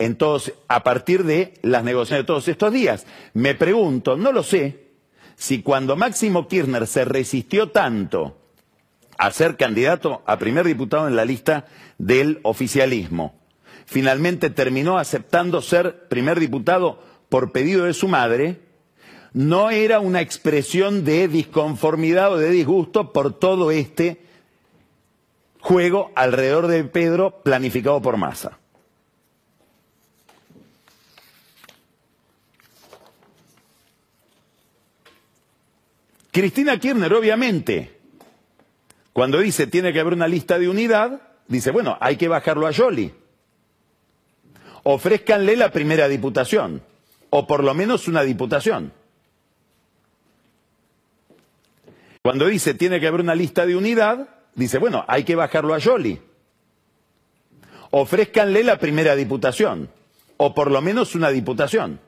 en 0.00 0.16
todos, 0.16 0.52
a 0.66 0.82
partir 0.82 1.22
de 1.22 1.54
las 1.62 1.84
negociaciones 1.84 2.24
de 2.24 2.26
todos 2.26 2.48
estos 2.48 2.72
días. 2.72 3.06
Me 3.34 3.54
pregunto, 3.54 4.16
no 4.16 4.32
lo 4.32 4.42
sé, 4.42 4.88
si 5.36 5.62
cuando 5.62 5.94
Máximo 5.94 6.48
Kirchner 6.48 6.88
se 6.88 7.04
resistió 7.04 7.68
tanto 7.70 8.36
a 9.16 9.30
ser 9.30 9.56
candidato 9.56 10.24
a 10.26 10.40
primer 10.40 10.66
diputado 10.66 11.06
en 11.06 11.14
la 11.14 11.24
lista 11.24 11.66
del 11.98 12.40
oficialismo, 12.42 13.38
finalmente 13.86 14.50
terminó 14.50 14.98
aceptando 14.98 15.62
ser 15.62 16.08
primer 16.08 16.40
diputado 16.40 17.00
por 17.28 17.52
pedido 17.52 17.84
de 17.84 17.94
su 17.94 18.08
madre, 18.08 18.69
no 19.32 19.70
era 19.70 20.00
una 20.00 20.20
expresión 20.20 21.04
de 21.04 21.28
disconformidad 21.28 22.32
o 22.32 22.38
de 22.38 22.50
disgusto 22.50 23.12
por 23.12 23.38
todo 23.38 23.70
este 23.70 24.20
juego 25.60 26.10
alrededor 26.14 26.66
de 26.66 26.84
Pedro 26.84 27.42
planificado 27.42 28.02
por 28.02 28.16
Massa. 28.16 28.58
Cristina 36.32 36.78
Kirchner, 36.78 37.12
obviamente, 37.12 37.98
cuando 39.12 39.38
dice 39.40 39.66
tiene 39.66 39.92
que 39.92 40.00
haber 40.00 40.14
una 40.14 40.28
lista 40.28 40.58
de 40.58 40.68
unidad, 40.68 41.20
dice, 41.48 41.72
bueno, 41.72 41.98
hay 42.00 42.16
que 42.16 42.28
bajarlo 42.28 42.66
a 42.66 42.70
Yoli. 42.70 43.12
Ofrézcanle 44.84 45.56
la 45.56 45.72
primera 45.72 46.08
diputación, 46.08 46.82
o 47.30 47.46
por 47.46 47.64
lo 47.64 47.74
menos 47.74 48.08
una 48.08 48.22
diputación. 48.22 48.92
Cuando 52.22 52.46
dice 52.46 52.74
tiene 52.74 53.00
que 53.00 53.06
haber 53.06 53.20
una 53.20 53.34
lista 53.34 53.64
de 53.64 53.76
unidad, 53.76 54.28
dice, 54.54 54.78
bueno, 54.78 55.04
hay 55.08 55.24
que 55.24 55.36
bajarlo 55.36 55.74
a 55.74 55.78
Yoli. 55.78 56.20
Ofrézcanle 57.90 58.62
la 58.62 58.78
primera 58.78 59.16
diputación, 59.16 59.88
o 60.36 60.54
por 60.54 60.70
lo 60.70 60.82
menos 60.82 61.14
una 61.14 61.30
diputación. 61.30 61.98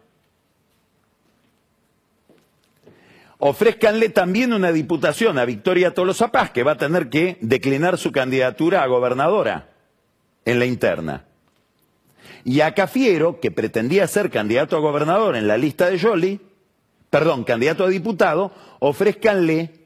Ofrézcanle 3.39 4.11
también 4.11 4.53
una 4.53 4.71
diputación 4.71 5.39
a 5.39 5.45
Victoria 5.45 5.95
Tolosa 5.95 6.29
Paz, 6.29 6.51
que 6.51 6.63
va 6.63 6.73
a 6.73 6.79
tener 6.79 7.09
que 7.09 7.39
declinar 7.41 7.99
su 7.99 8.13
candidatura 8.13 8.83
a 8.83 8.87
gobernadora 8.87 9.71
en 10.45 10.59
la 10.61 10.67
interna. 10.67 11.25
Y 12.45 12.61
a 12.61 12.75
Cafiero, 12.75 13.41
que 13.41 13.51
pretendía 13.51 14.07
ser 14.07 14.31
candidato 14.31 14.77
a 14.77 14.81
gobernador 14.81 15.35
en 15.37 15.49
la 15.49 15.57
lista 15.57 15.87
de 15.87 15.99
Yoli, 15.99 16.41
perdón, 17.11 17.43
candidato 17.43 17.85
a 17.85 17.89
diputado, 17.89 18.53
ofrézcanle 18.79 19.82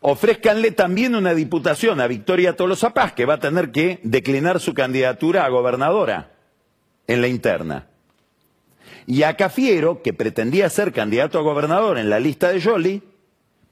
Ofrézcanle 0.00 0.70
también 0.70 1.16
una 1.16 1.34
diputación 1.34 2.00
a 2.00 2.06
Victoria 2.06 2.54
Tolosa 2.54 2.94
Paz, 2.94 3.12
que 3.12 3.26
va 3.26 3.34
a 3.34 3.40
tener 3.40 3.72
que 3.72 4.00
declinar 4.04 4.60
su 4.60 4.72
candidatura 4.74 5.44
a 5.44 5.48
gobernadora 5.48 6.32
en 7.08 7.20
la 7.20 7.28
interna. 7.28 7.88
Y 9.06 9.24
a 9.24 9.36
Cafiero, 9.36 10.02
que 10.02 10.12
pretendía 10.12 10.70
ser 10.70 10.92
candidato 10.92 11.38
a 11.38 11.42
gobernador 11.42 11.98
en 11.98 12.10
la 12.10 12.20
lista 12.20 12.50
de 12.50 12.60
Yoli, 12.60 13.02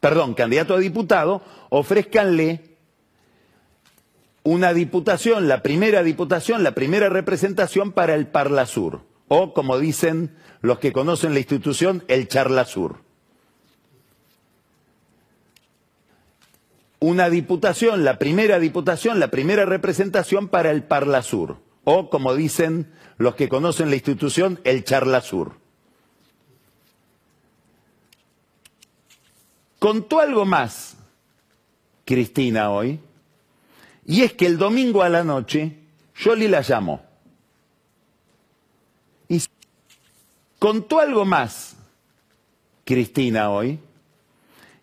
perdón, 0.00 0.34
candidato 0.34 0.74
a 0.74 0.78
diputado, 0.78 1.42
ofrézcanle 1.68 2.76
una 4.42 4.72
diputación, 4.72 5.48
la 5.48 5.62
primera 5.62 6.02
diputación, 6.02 6.62
la 6.62 6.72
primera 6.72 7.08
representación 7.08 7.92
para 7.92 8.14
el 8.14 8.26
Parla 8.26 8.66
Sur, 8.66 9.02
o 9.28 9.52
como 9.52 9.78
dicen 9.78 10.34
los 10.60 10.78
que 10.78 10.92
conocen 10.92 11.34
la 11.34 11.40
institución, 11.40 12.04
el 12.08 12.28
Charla 12.28 12.64
una 16.98 17.28
diputación, 17.28 18.04
la 18.04 18.18
primera 18.18 18.58
diputación, 18.58 19.20
la 19.20 19.28
primera 19.28 19.64
representación 19.64 20.48
para 20.48 20.70
el 20.70 20.84
Parla 20.84 21.22
Sur, 21.22 21.58
o 21.84 22.10
como 22.10 22.34
dicen 22.34 22.92
los 23.18 23.34
que 23.34 23.48
conocen 23.48 23.90
la 23.90 23.96
institución, 23.96 24.60
el 24.64 24.84
Charla 24.84 25.20
Sur. 25.20 25.52
Contó 29.78 30.20
algo 30.20 30.44
más 30.44 30.96
Cristina 32.04 32.70
hoy, 32.70 33.00
y 34.06 34.22
es 34.22 34.32
que 34.32 34.46
el 34.46 34.58
domingo 34.58 35.02
a 35.02 35.08
la 35.08 35.22
noche 35.22 35.76
yo 36.16 36.34
le 36.34 36.48
la 36.48 36.62
llamo. 36.62 37.04
Y 39.28 39.42
contó 40.58 41.00
algo 41.00 41.24
más 41.24 41.76
Cristina 42.84 43.50
hoy, 43.50 43.80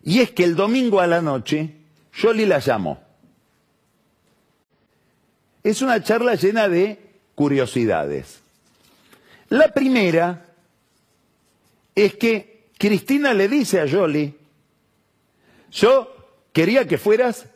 y 0.02 0.20
es 0.20 0.30
que 0.30 0.44
el 0.44 0.54
domingo 0.54 1.00
a 1.00 1.06
la 1.06 1.20
noche 1.22 1.83
yo 2.16 2.32
le 2.32 2.46
la 2.46 2.58
llamo. 2.58 3.00
es 5.62 5.80
una 5.80 6.02
charla 6.02 6.34
llena 6.34 6.68
de 6.68 6.98
curiosidades. 7.34 8.40
La 9.48 9.68
primera 9.68 10.44
es 11.94 12.14
que 12.16 12.68
Cristina 12.78 13.32
le 13.32 13.48
dice 13.48 13.80
a 13.80 13.88
Jolie, 13.88 14.34
yo 15.70 16.14
quería 16.52 16.86
que 16.86 16.98
fueras 16.98 17.46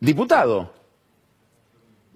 diputado 0.00 0.72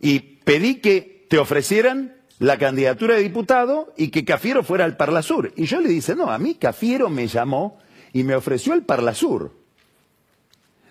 y 0.01 0.21
pedí 0.21 0.77
que 0.77 1.27
te 1.29 1.39
ofrecieran 1.39 2.17
la 2.39 2.57
candidatura 2.57 3.17
de 3.17 3.23
diputado 3.23 3.93
y 3.97 4.09
que 4.09 4.25
Cafiero 4.25 4.63
fuera 4.63 4.85
al 4.85 4.97
Parlasur. 4.97 5.53
Y 5.57 5.67
yo 5.67 5.81
le 5.81 5.89
dice, 5.89 6.17
no, 6.17 6.31
a 6.31 6.39
mí 6.39 6.55
Cafiero 6.55 7.11
me 7.11 7.27
llamó 7.27 7.79
y 8.13 8.23
me 8.23 8.35
ofreció 8.35 8.73
el 8.75 8.83
Parlasur. 8.85 9.58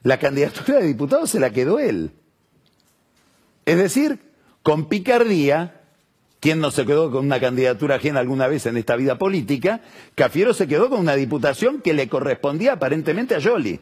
La 0.03 0.19
candidatura 0.19 0.79
de 0.79 0.87
diputado 0.87 1.27
se 1.27 1.39
la 1.39 1.51
quedó 1.51 1.79
él. 1.79 2.11
Es 3.65 3.77
decir, 3.77 4.19
con 4.63 4.87
picardía, 4.87 5.81
¿quién 6.39 6.59
no 6.59 6.71
se 6.71 6.85
quedó 6.85 7.11
con 7.11 7.25
una 7.25 7.39
candidatura 7.39 7.95
ajena 7.95 8.19
alguna 8.19 8.47
vez 8.47 8.65
en 8.65 8.77
esta 8.77 8.95
vida 8.95 9.17
política? 9.17 9.81
Cafiero 10.15 10.53
se 10.53 10.67
quedó 10.67 10.89
con 10.89 10.99
una 10.99 11.15
diputación 11.15 11.81
que 11.81 11.93
le 11.93 12.07
correspondía 12.07 12.73
aparentemente 12.73 13.35
a 13.35 13.41
Jolie. 13.41 13.81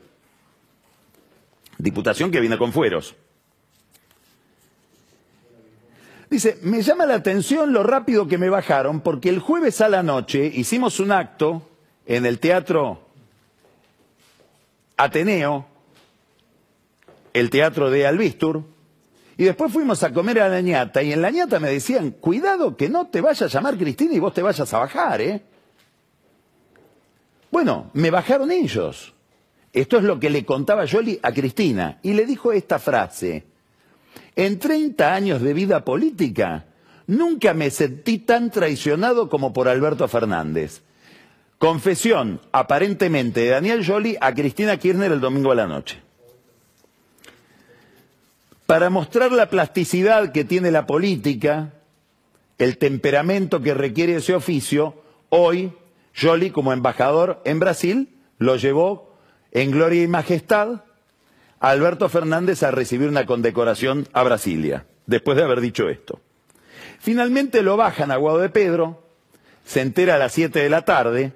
Diputación 1.77 2.31
que 2.31 2.39
viene 2.39 2.57
con 2.57 2.71
fueros. 2.71 3.15
Dice, 6.29 6.57
me 6.63 6.81
llama 6.81 7.05
la 7.05 7.15
atención 7.15 7.71
lo 7.71 7.83
rápido 7.83 8.27
que 8.27 8.37
me 8.37 8.49
bajaron 8.49 9.01
porque 9.01 9.29
el 9.29 9.39
jueves 9.39 9.81
a 9.81 9.89
la 9.89 10.01
noche 10.01 10.51
hicimos 10.53 10.99
un 10.99 11.11
acto 11.11 11.69
en 12.05 12.25
el 12.25 12.39
Teatro 12.39 13.01
Ateneo, 14.97 15.67
el 17.35 17.49
Teatro 17.49 17.91
de 17.91 18.07
Albistur, 18.07 18.63
y 19.35 19.43
después 19.43 19.73
fuimos 19.73 20.01
a 20.03 20.13
comer 20.13 20.39
a 20.39 20.47
la 20.47 20.61
ñata 20.61 21.03
y 21.03 21.11
en 21.11 21.21
la 21.21 21.31
ñata 21.31 21.59
me 21.59 21.69
decían, 21.69 22.11
cuidado 22.11 22.77
que 22.77 22.87
no 22.87 23.07
te 23.07 23.19
vaya 23.19 23.45
a 23.45 23.49
llamar 23.49 23.77
Cristina 23.77 24.13
y 24.13 24.19
vos 24.19 24.33
te 24.33 24.41
vayas 24.41 24.73
a 24.73 24.79
bajar, 24.79 25.19
¿eh? 25.19 25.41
Bueno, 27.51 27.91
me 27.91 28.09
bajaron 28.09 28.51
ellos. 28.51 29.13
Esto 29.73 29.97
es 29.97 30.05
lo 30.05 30.17
que 30.17 30.29
le 30.29 30.45
contaba 30.45 30.85
Yoli 30.85 31.19
a 31.21 31.33
Cristina 31.33 31.99
y 32.03 32.13
le 32.13 32.25
dijo 32.25 32.53
esta 32.53 32.79
frase. 32.79 33.43
En 34.37 34.57
30 34.57 35.13
años 35.13 35.41
de 35.41 35.53
vida 35.53 35.83
política, 35.83 36.67
nunca 37.07 37.53
me 37.53 37.69
sentí 37.69 38.19
tan 38.19 38.49
traicionado 38.49 39.27
como 39.27 39.51
por 39.51 39.67
Alberto 39.67 40.07
Fernández. 40.07 40.83
Confesión, 41.57 42.39
aparentemente, 42.53 43.41
de 43.41 43.49
Daniel 43.49 43.85
Jolie 43.85 44.17
a 44.21 44.33
Cristina 44.33 44.77
Kirchner 44.77 45.11
el 45.11 45.19
domingo 45.19 45.51
a 45.51 45.55
la 45.55 45.67
noche. 45.67 46.04
Para 48.65 48.89
mostrar 48.89 49.31
la 49.31 49.49
plasticidad 49.49 50.31
que 50.31 50.43
tiene 50.43 50.71
la 50.71 50.87
política, 50.87 51.73
el 52.57 52.77
temperamento 52.77 53.61
que 53.61 53.73
requiere 53.73 54.15
ese 54.15 54.33
oficio, 54.33 55.03
hoy 55.29 55.71
Jolie, 56.19 56.51
como 56.51 56.73
embajador 56.73 57.41
en 57.45 57.59
Brasil, 57.59 58.17
lo 58.39 58.55
llevó 58.55 59.15
en 59.51 59.71
gloria 59.71 60.03
y 60.03 60.07
majestad 60.07 60.81
a 61.59 61.69
Alberto 61.69 62.09
Fernández 62.09 62.63
a 62.63 62.71
recibir 62.71 63.07
una 63.07 63.25
condecoración 63.25 64.07
a 64.13 64.23
Brasilia, 64.23 64.85
después 65.05 65.37
de 65.37 65.43
haber 65.43 65.61
dicho 65.61 65.87
esto. 65.89 66.19
Finalmente 66.99 67.61
lo 67.61 67.77
bajan 67.77 68.11
a 68.11 68.15
Guado 68.15 68.39
de 68.39 68.49
Pedro, 68.49 69.03
se 69.65 69.81
entera 69.81 70.15
a 70.15 70.17
las 70.17 70.33
7 70.33 70.59
de 70.59 70.69
la 70.69 70.83
tarde, 70.83 71.33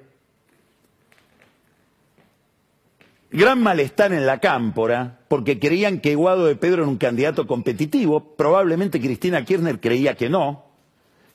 gran 3.32 3.62
malestar 3.62 4.14
en 4.14 4.26
la 4.26 4.40
cámpora, 4.40 5.19
porque 5.30 5.60
creían 5.60 6.02
que 6.02 6.16
Guado 6.16 6.48
de 6.48 6.56
Pedro 6.58 6.82
era 6.82 6.92
un 6.92 6.98
candidato 6.98 7.48
competitivo, 7.48 8.36
probablemente 8.36 9.00
Cristina 9.00 9.46
Kirchner 9.46 9.80
creía 9.80 10.16
que 10.16 10.28
no, 10.28 10.66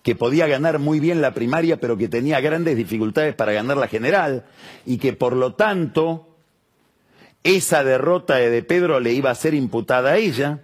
que 0.03 0.17
podía 0.17 0.47
ganar 0.47 0.81
muy 0.81 1.01
bien 1.01 1.23
la 1.23 1.33
primaria, 1.33 1.79
pero 1.81 1.97
que 1.97 2.09
tenía 2.09 2.41
grandes 2.41 2.77
dificultades 2.77 3.35
para 3.35 3.53
ganar 3.53 3.77
la 3.79 3.89
general, 3.89 4.45
y 4.85 4.99
que 4.99 5.13
por 5.13 5.35
lo 5.35 5.55
tanto 5.55 6.29
esa 7.45 7.85
derrota 7.85 8.37
de, 8.37 8.63
Pedro 8.65 8.99
le 8.99 9.13
iba 9.13 9.31
a 9.31 9.35
ser 9.35 9.55
imputada 9.55 10.13
a 10.13 10.17
ella. 10.17 10.61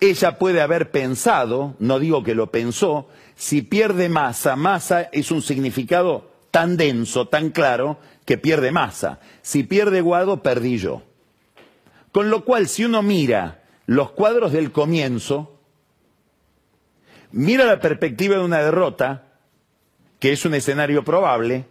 Ella 0.00 0.38
puede 0.38 0.60
haber 0.60 0.90
pensado, 0.90 1.74
no 1.80 1.98
digo 1.98 2.22
que 2.22 2.34
lo 2.34 2.50
pensó, 2.50 3.08
si 3.34 3.62
pierde 3.62 4.08
masa, 4.08 4.54
masa 4.54 5.02
es 5.12 5.30
un 5.30 5.42
significado 5.42 6.30
tan 6.50 6.76
denso, 6.76 7.26
tan 7.26 7.50
claro, 7.50 7.98
que 8.24 8.38
pierde 8.38 8.72
masa. 8.72 9.20
Si 9.42 9.62
pierde 9.62 10.00
Guado, 10.00 10.42
perdí 10.42 10.78
yo. 10.78 11.02
Con 12.12 12.30
lo 12.30 12.44
cual, 12.44 12.68
si 12.68 12.84
uno 12.84 13.02
mira 13.02 13.62
los 13.86 14.12
cuadros 14.12 14.52
del 14.52 14.72
comienzo, 14.72 15.58
mira 17.32 17.64
la 17.64 17.80
perspectiva 17.80 18.36
de 18.36 18.44
una 18.44 18.60
derrota, 18.60 19.24
que 20.20 20.32
es 20.32 20.44
un 20.44 20.54
escenario 20.54 21.04
probable, 21.04 21.66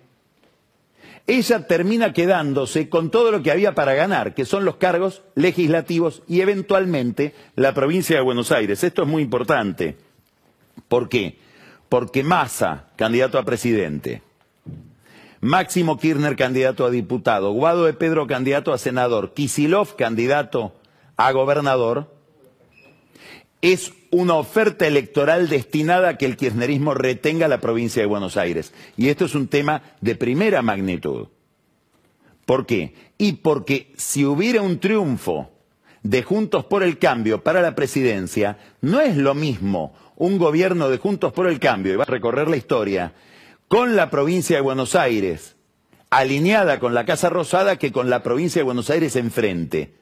ella 1.25 1.67
termina 1.67 2.11
quedándose 2.11 2.89
con 2.89 3.09
todo 3.09 3.31
lo 3.31 3.41
que 3.41 3.51
había 3.51 3.73
para 3.73 3.93
ganar, 3.93 4.33
que 4.33 4.45
son 4.45 4.65
los 4.65 4.75
cargos 4.75 5.21
legislativos 5.35 6.21
y 6.27 6.41
eventualmente 6.41 7.33
la 7.55 7.73
provincia 7.73 8.17
de 8.17 8.21
Buenos 8.21 8.51
Aires. 8.51 8.83
Esto 8.83 9.03
es 9.03 9.07
muy 9.07 9.23
importante. 9.23 9.95
¿Por 10.89 11.07
qué? 11.07 11.39
Porque 11.87 12.23
Massa, 12.23 12.89
candidato 12.97 13.37
a 13.37 13.45
presidente, 13.45 14.21
Máximo 15.43 15.97
Kirchner, 15.97 16.37
candidato 16.37 16.85
a 16.85 16.89
diputado, 16.89 17.51
Guado 17.51 17.83
de 17.83 17.91
Pedro, 17.91 18.27
candidato 18.27 18.71
a 18.71 18.77
senador, 18.77 19.33
Kisilov, 19.33 19.97
candidato 19.97 20.73
a 21.17 21.33
gobernador, 21.33 22.09
es 23.61 23.91
una 24.09 24.35
oferta 24.35 24.87
electoral 24.87 25.49
destinada 25.49 26.07
a 26.07 26.17
que 26.17 26.27
el 26.27 26.37
kirchnerismo 26.37 26.93
retenga 26.93 27.49
la 27.49 27.59
provincia 27.59 28.01
de 28.01 28.07
Buenos 28.07 28.37
Aires. 28.37 28.73
Y 28.95 29.09
esto 29.09 29.25
es 29.25 29.35
un 29.35 29.49
tema 29.49 29.81
de 29.99 30.15
primera 30.15 30.61
magnitud. 30.61 31.27
¿Por 32.45 32.65
qué? 32.65 32.93
Y 33.17 33.33
porque 33.33 33.91
si 33.97 34.23
hubiera 34.23 34.61
un 34.61 34.79
triunfo 34.79 35.49
de 36.03 36.23
Juntos 36.23 36.63
por 36.63 36.83
el 36.83 36.97
Cambio 36.99 37.43
para 37.43 37.61
la 37.61 37.75
presidencia, 37.75 38.59
no 38.79 39.01
es 39.01 39.17
lo 39.17 39.33
mismo 39.33 39.93
un 40.15 40.37
gobierno 40.37 40.87
de 40.87 40.99
Juntos 40.99 41.33
por 41.33 41.47
el 41.47 41.59
Cambio, 41.59 41.91
y 41.91 41.97
va 41.97 42.03
a 42.03 42.07
recorrer 42.07 42.47
la 42.47 42.55
historia, 42.55 43.13
con 43.73 43.95
la 43.95 44.11
provincia 44.11 44.55
de 44.55 44.61
Buenos 44.61 44.93
Aires, 44.93 45.55
alineada 46.11 46.79
con 46.79 46.93
la 46.93 47.05
Casa 47.05 47.29
Rosada, 47.29 47.77
que 47.77 47.91
con 47.91 48.07
la 48.07 48.21
provincia 48.21 48.59
de 48.59 48.65
Buenos 48.65 48.91
Aires 48.91 49.15
enfrente. 49.15 49.95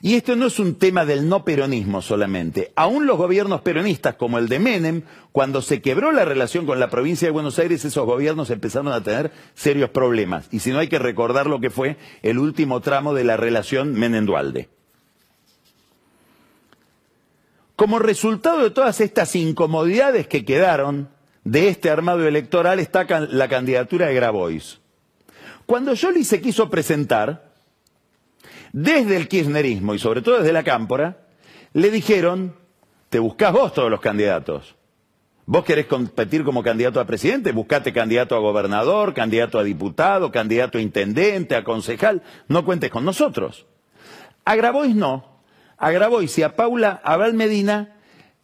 Y 0.00 0.14
esto 0.14 0.36
no 0.36 0.46
es 0.46 0.60
un 0.60 0.76
tema 0.76 1.04
del 1.04 1.28
no 1.28 1.44
peronismo 1.44 2.02
solamente. 2.02 2.72
Aún 2.76 3.06
los 3.06 3.18
gobiernos 3.18 3.62
peronistas, 3.62 4.14
como 4.14 4.38
el 4.38 4.48
de 4.48 4.60
Menem, 4.60 5.02
cuando 5.32 5.60
se 5.60 5.82
quebró 5.82 6.12
la 6.12 6.24
relación 6.24 6.66
con 6.66 6.78
la 6.78 6.88
provincia 6.88 7.26
de 7.26 7.32
Buenos 7.32 7.58
Aires, 7.58 7.84
esos 7.84 8.06
gobiernos 8.06 8.48
empezaron 8.50 8.92
a 8.92 9.02
tener 9.02 9.32
serios 9.54 9.90
problemas. 9.90 10.46
Y 10.52 10.60
si 10.60 10.70
no 10.70 10.78
hay 10.78 10.86
que 10.86 11.00
recordar 11.00 11.48
lo 11.48 11.58
que 11.58 11.70
fue 11.70 11.96
el 12.22 12.38
último 12.38 12.80
tramo 12.80 13.12
de 13.12 13.24
la 13.24 13.36
relación 13.36 13.92
Menem-Dualde. 13.92 14.68
Como 17.74 17.98
resultado 17.98 18.62
de 18.62 18.70
todas 18.70 19.00
estas 19.00 19.34
incomodidades 19.34 20.28
que 20.28 20.44
quedaron 20.44 21.12
de 21.44 21.68
este 21.68 21.90
armado 21.90 22.26
electoral 22.26 22.80
está 22.80 23.06
la 23.20 23.48
candidatura 23.48 24.06
de 24.06 24.14
Grabois. 24.14 24.80
Cuando 25.66 25.94
Jolie 25.96 26.24
se 26.24 26.40
quiso 26.40 26.68
presentar, 26.68 27.52
desde 28.72 29.16
el 29.16 29.28
kirchnerismo 29.28 29.94
y 29.94 29.98
sobre 29.98 30.20
todo 30.20 30.38
desde 30.38 30.52
la 30.52 30.64
cámpora, 30.64 31.18
le 31.74 31.90
dijeron, 31.90 32.56
te 33.08 33.18
buscás 33.18 33.52
vos 33.52 33.72
todos 33.72 33.90
los 33.90 34.00
candidatos. 34.00 34.74
Vos 35.46 35.64
querés 35.64 35.86
competir 35.86 36.42
como 36.42 36.62
candidato 36.62 36.98
a 36.98 37.04
presidente, 37.04 37.52
buscate 37.52 37.92
candidato 37.92 38.34
a 38.34 38.40
gobernador, 38.40 39.12
candidato 39.12 39.58
a 39.58 39.62
diputado, 39.62 40.32
candidato 40.32 40.78
a 40.78 40.80
intendente, 40.80 41.54
a 41.54 41.62
concejal, 41.62 42.22
no 42.48 42.64
cuentes 42.64 42.90
con 42.90 43.04
nosotros. 43.04 43.66
A 44.44 44.56
Grabois 44.56 44.94
no. 44.94 45.40
A 45.76 45.90
Grabois 45.90 46.36
y 46.38 46.42
a 46.42 46.56
Paula 46.56 47.00
Abal 47.04 47.34
Medina 47.34 47.96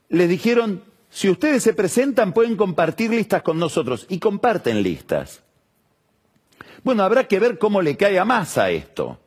le 0.08 0.28
dijeron, 0.28 0.84
si 1.10 1.28
ustedes 1.28 1.62
se 1.62 1.74
presentan 1.74 2.32
pueden 2.32 2.56
compartir 2.56 3.10
listas 3.10 3.42
con 3.42 3.58
nosotros 3.58 4.06
y 4.08 4.18
comparten 4.18 4.82
listas. 4.82 5.42
Bueno, 6.82 7.02
habrá 7.02 7.28
que 7.28 7.38
ver 7.38 7.58
cómo 7.58 7.82
le 7.82 7.96
cae 7.96 8.18
a 8.18 8.24
Massa 8.24 8.70
esto 8.70 9.18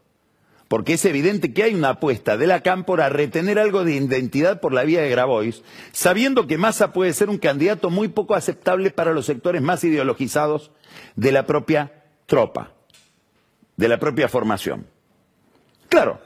porque 0.74 0.94
es 0.94 1.06
evidente 1.06 1.54
que 1.54 1.62
hay 1.62 1.76
una 1.76 1.90
apuesta 1.90 2.36
de 2.36 2.48
la 2.48 2.62
Cámpora 2.62 3.06
a 3.06 3.10
retener 3.10 3.60
algo 3.60 3.84
de 3.84 3.94
identidad 3.94 4.60
por 4.60 4.74
la 4.74 4.82
vía 4.82 5.04
de 5.04 5.10
Grabois, 5.12 5.62
sabiendo 5.92 6.48
que 6.48 6.58
Massa 6.58 6.94
puede 6.94 7.14
ser 7.14 7.30
un 7.30 7.38
candidato 7.38 7.92
muy 7.92 8.08
poco 8.08 8.34
aceptable 8.34 8.90
para 8.90 9.14
los 9.14 9.28
sectores 9.28 9.62
más 9.62 9.84
ideologizados 9.84 10.72
de 11.16 11.32
la 11.32 11.46
propia 11.46 12.06
tropa, 12.26 12.72
de 13.78 13.88
la 13.88 14.00
propia 14.00 14.28
formación. 14.28 14.88
Claro, 15.90 16.20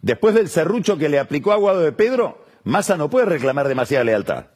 después 0.00 0.34
del 0.34 0.48
serrucho 0.48 0.98
que 0.98 1.08
le 1.08 1.20
aplicó 1.20 1.52
a 1.52 1.76
de 1.76 1.92
Pedro, 1.92 2.44
Massa 2.64 2.96
no 2.96 3.08
puede 3.08 3.26
reclamar 3.26 3.68
demasiada 3.68 4.02
lealtad. 4.02 4.46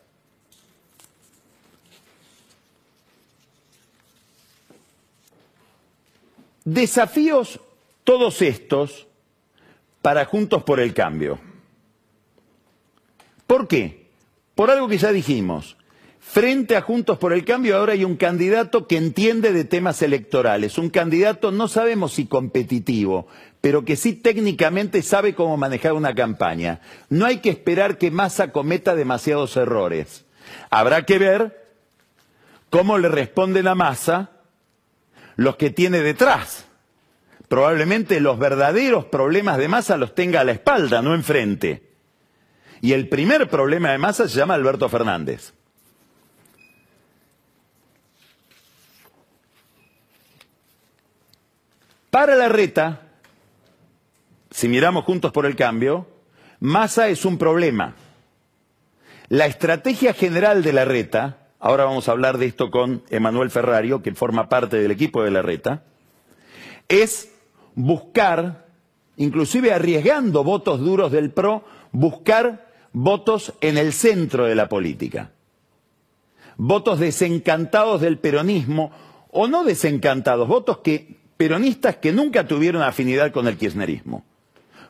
Desafíos 6.67 7.61
todos 8.03 8.43
estos 8.43 9.07
para 10.03 10.25
Juntos 10.25 10.65
por 10.65 10.81
el 10.81 10.95
Cambio. 10.95 11.39
¿Por 13.47 13.69
qué? 13.69 14.09
Por 14.57 14.73
algo 14.73 14.89
que 14.89 14.99
ya 14.99 15.13
dijimos. 15.13 15.77
Frente 16.19 16.75
a 16.75 16.83
Juntos 16.83 17.19
por 17.19 17.33
el 17.33 17.45
Cambio 17.45 17.77
ahora 17.77 17.93
hay 17.93 18.03
un 18.03 18.17
candidato 18.17 18.89
que 18.89 18.97
entiende 18.97 19.53
de 19.53 19.63
temas 19.63 20.03
electorales, 20.03 20.77
un 20.77 20.91
candidato 20.91 21.53
no 21.53 21.69
sabemos 21.69 22.15
si 22.15 22.27
competitivo, 22.27 23.29
pero 23.61 23.85
que 23.85 23.95
sí 23.95 24.15
técnicamente 24.15 25.03
sabe 25.03 25.37
cómo 25.37 25.57
manejar 25.57 25.93
una 25.93 26.17
campaña. 26.17 26.81
No 27.09 27.27
hay 27.27 27.39
que 27.39 27.51
esperar 27.51 27.97
que 27.97 28.11
Massa 28.11 28.51
cometa 28.51 28.97
demasiados 28.97 29.57
errores. 29.57 30.25
Habrá 30.71 31.07
que 31.07 31.19
ver 31.19 31.65
cómo 32.71 32.99
le 32.99 33.09
responden 33.09 33.69
a 33.69 33.77
Massa 33.77 34.36
los 35.37 35.57
que 35.57 35.71
tiene 35.71 36.01
detrás. 36.01 36.67
Probablemente 37.49 38.21
los 38.21 38.39
verdaderos 38.39 39.05
problemas 39.05 39.59
de 39.59 39.69
Massa 39.69 39.97
los 39.97 40.15
tenga 40.15 40.41
a 40.41 40.45
la 40.45 40.53
espalda, 40.53 41.01
no 41.03 41.15
enfrente. 41.15 41.93
Y 42.81 42.93
el 42.93 43.09
primer 43.09 43.49
problema 43.49 43.93
de 43.93 43.99
Massa 43.99 44.29
se 44.29 44.37
llama 44.37 44.55
Alberto 44.55 44.89
Fernández. 44.89 45.53
Para 52.11 52.35
la 52.35 52.49
reta, 52.49 53.03
si 54.51 54.69
miramos 54.69 55.05
juntos 55.05 55.33
por 55.33 55.45
el 55.47 55.55
cambio, 55.55 56.09
Massa 56.61 57.09
es 57.09 57.25
un 57.25 57.37
problema. 57.37 57.95
La 59.29 59.47
estrategia 59.47 60.15
general 60.15 60.63
de 60.63 60.73
la 60.73 60.85
reta, 60.85 61.46
ahora 61.59 61.85
vamos 61.85 62.09
a 62.09 62.13
hablar 62.13 62.39
de 62.39 62.47
esto 62.47 62.71
con 62.71 63.03
Emanuel 63.11 63.51
Ferrario, 63.51 64.03
que 64.03 64.15
forma 64.15 64.49
parte 64.49 64.79
del 64.79 64.91
equipo 64.91 65.23
de 65.23 65.31
la 65.31 65.43
reta, 65.43 65.85
es 66.89 67.33
buscar, 67.75 68.67
inclusive 69.17 69.73
arriesgando 69.73 70.45
votos 70.45 70.81
duros 70.81 71.13
del 71.13 71.31
PRO, 71.31 71.65
buscar 71.93 72.67
votos 72.93 73.53
en 73.61 73.79
el 73.79 73.93
centro 73.93 74.47
de 74.47 74.55
la 74.55 74.69
política. 74.69 75.31
Votos 76.57 76.99
desencantados 76.99 78.01
del 78.01 78.19
peronismo, 78.19 78.91
o 79.31 79.49
no 79.49 79.65
desencantados, 79.65 80.49
votos 80.49 80.79
que, 80.79 81.17
peronistas 81.37 81.97
que 81.97 82.13
nunca 82.13 82.47
tuvieron 82.47 82.83
afinidad 82.83 83.33
con 83.33 83.47
el 83.47 83.59
kirchnerismo. 83.59 84.25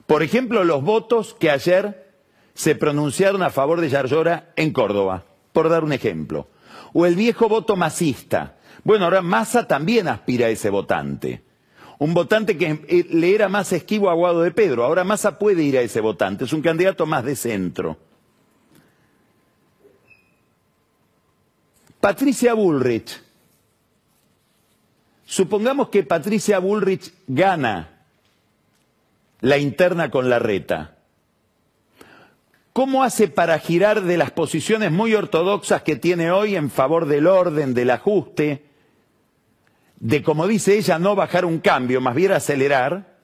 Por 0.07 0.23
ejemplo, 0.23 0.63
los 0.63 0.83
votos 0.85 1.35
que 1.39 1.51
ayer 1.51 2.13
se 2.55 2.77
pronunciaron 2.77 3.43
a 3.43 3.51
favor 3.51 3.81
de 3.81 3.89
Yarlora 3.89 4.53
en 4.55 4.73
Córdoba, 4.73 5.25
por 5.53 5.69
dar 5.69 5.83
un 5.83 5.93
ejemplo. 5.93 6.47
O 6.93 7.07
el 7.07 7.15
viejo 7.15 7.49
voto 7.49 7.77
masista. 7.77 8.57
Bueno, 8.85 9.05
ahora 9.05 9.23
Massa 9.23 9.67
también 9.67 10.09
aspira 10.09 10.47
a 10.47 10.51
ese 10.51 10.71
votante. 10.71 11.43
Un 11.99 12.15
votante 12.15 12.57
que 12.59 12.85
eh, 12.89 13.07
le 13.11 13.35
era 13.35 13.49
más 13.49 13.73
esquivo 13.73 14.11
a 14.11 14.15
Guado 14.15 14.43
de 14.43 14.51
Pedro. 14.51 14.85
Ahora 14.85 15.05
Massa 15.05 15.39
puede 15.39 15.63
ir 15.63 15.79
a 15.79 15.83
ese 15.83 16.01
votante. 16.01 16.45
Es 16.45 16.53
un 16.53 16.63
candidato 16.63 17.07
más 17.07 17.25
de 17.25 17.37
centro. 17.37 17.99
Patricia 22.01 22.55
Bullrich. 22.55 23.23
Supongamos 25.25 25.89
que 25.89 26.05
Patricia 26.05 26.61
Bullrich 26.61 27.13
gana 27.27 28.05
la 29.41 29.59
interna 29.59 30.11
con 30.11 30.29
la 30.31 30.39
reta. 30.39 30.96
¿Cómo 32.77 33.03
hace 33.05 33.29
para 33.29 33.59
girar 33.59 34.03
de 34.03 34.19
las 34.19 34.33
posiciones 34.33 34.93
muy 34.93 35.15
ortodoxas 35.15 35.81
que 35.81 35.97
tiene 35.97 36.31
hoy 36.31 36.57
en 36.57 36.69
favor 36.69 37.07
del 37.07 37.27
orden, 37.27 37.73
del 37.73 37.89
ajuste, 37.89 38.67
de, 39.99 40.23
como 40.23 40.47
dice 40.47 40.77
ella, 40.77 40.99
no 40.99 41.15
bajar 41.15 41.47
un 41.47 41.61
cambio, 41.61 42.03
más 42.03 42.15
bien 42.15 42.33
acelerar, 42.33 43.17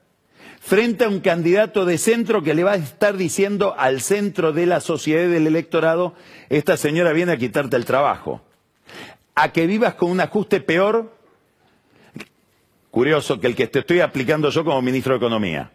frente 0.59 1.03
a 1.03 1.07
un 1.07 1.19
candidato 1.19 1.85
de 1.85 1.99
centro 1.99 2.41
que 2.41 2.55
le 2.55 2.63
va 2.63 2.71
a 2.71 2.77
estar 2.77 3.15
diciendo 3.15 3.75
al 3.77 4.01
centro 4.01 4.53
de 4.53 4.65
la 4.65 4.81
sociedad 4.81 5.25
y 5.25 5.27
del 5.27 5.45
electorado, 5.45 6.15
esta 6.49 6.75
señora 6.75 7.13
viene 7.13 7.33
a 7.33 7.37
quitarte 7.37 7.75
el 7.75 7.85
trabajo, 7.85 8.41
a 9.35 9.51
que 9.51 9.67
vivas 9.67 9.93
con 9.93 10.09
un 10.09 10.19
ajuste 10.19 10.61
peor, 10.61 11.15
curioso, 12.89 13.39
que 13.39 13.45
el 13.45 13.55
que 13.55 13.67
te 13.67 13.81
estoy 13.81 13.99
aplicando 13.99 14.49
yo 14.49 14.65
como 14.65 14.81
ministro 14.81 15.13
de 15.13 15.17
Economía. 15.17 15.71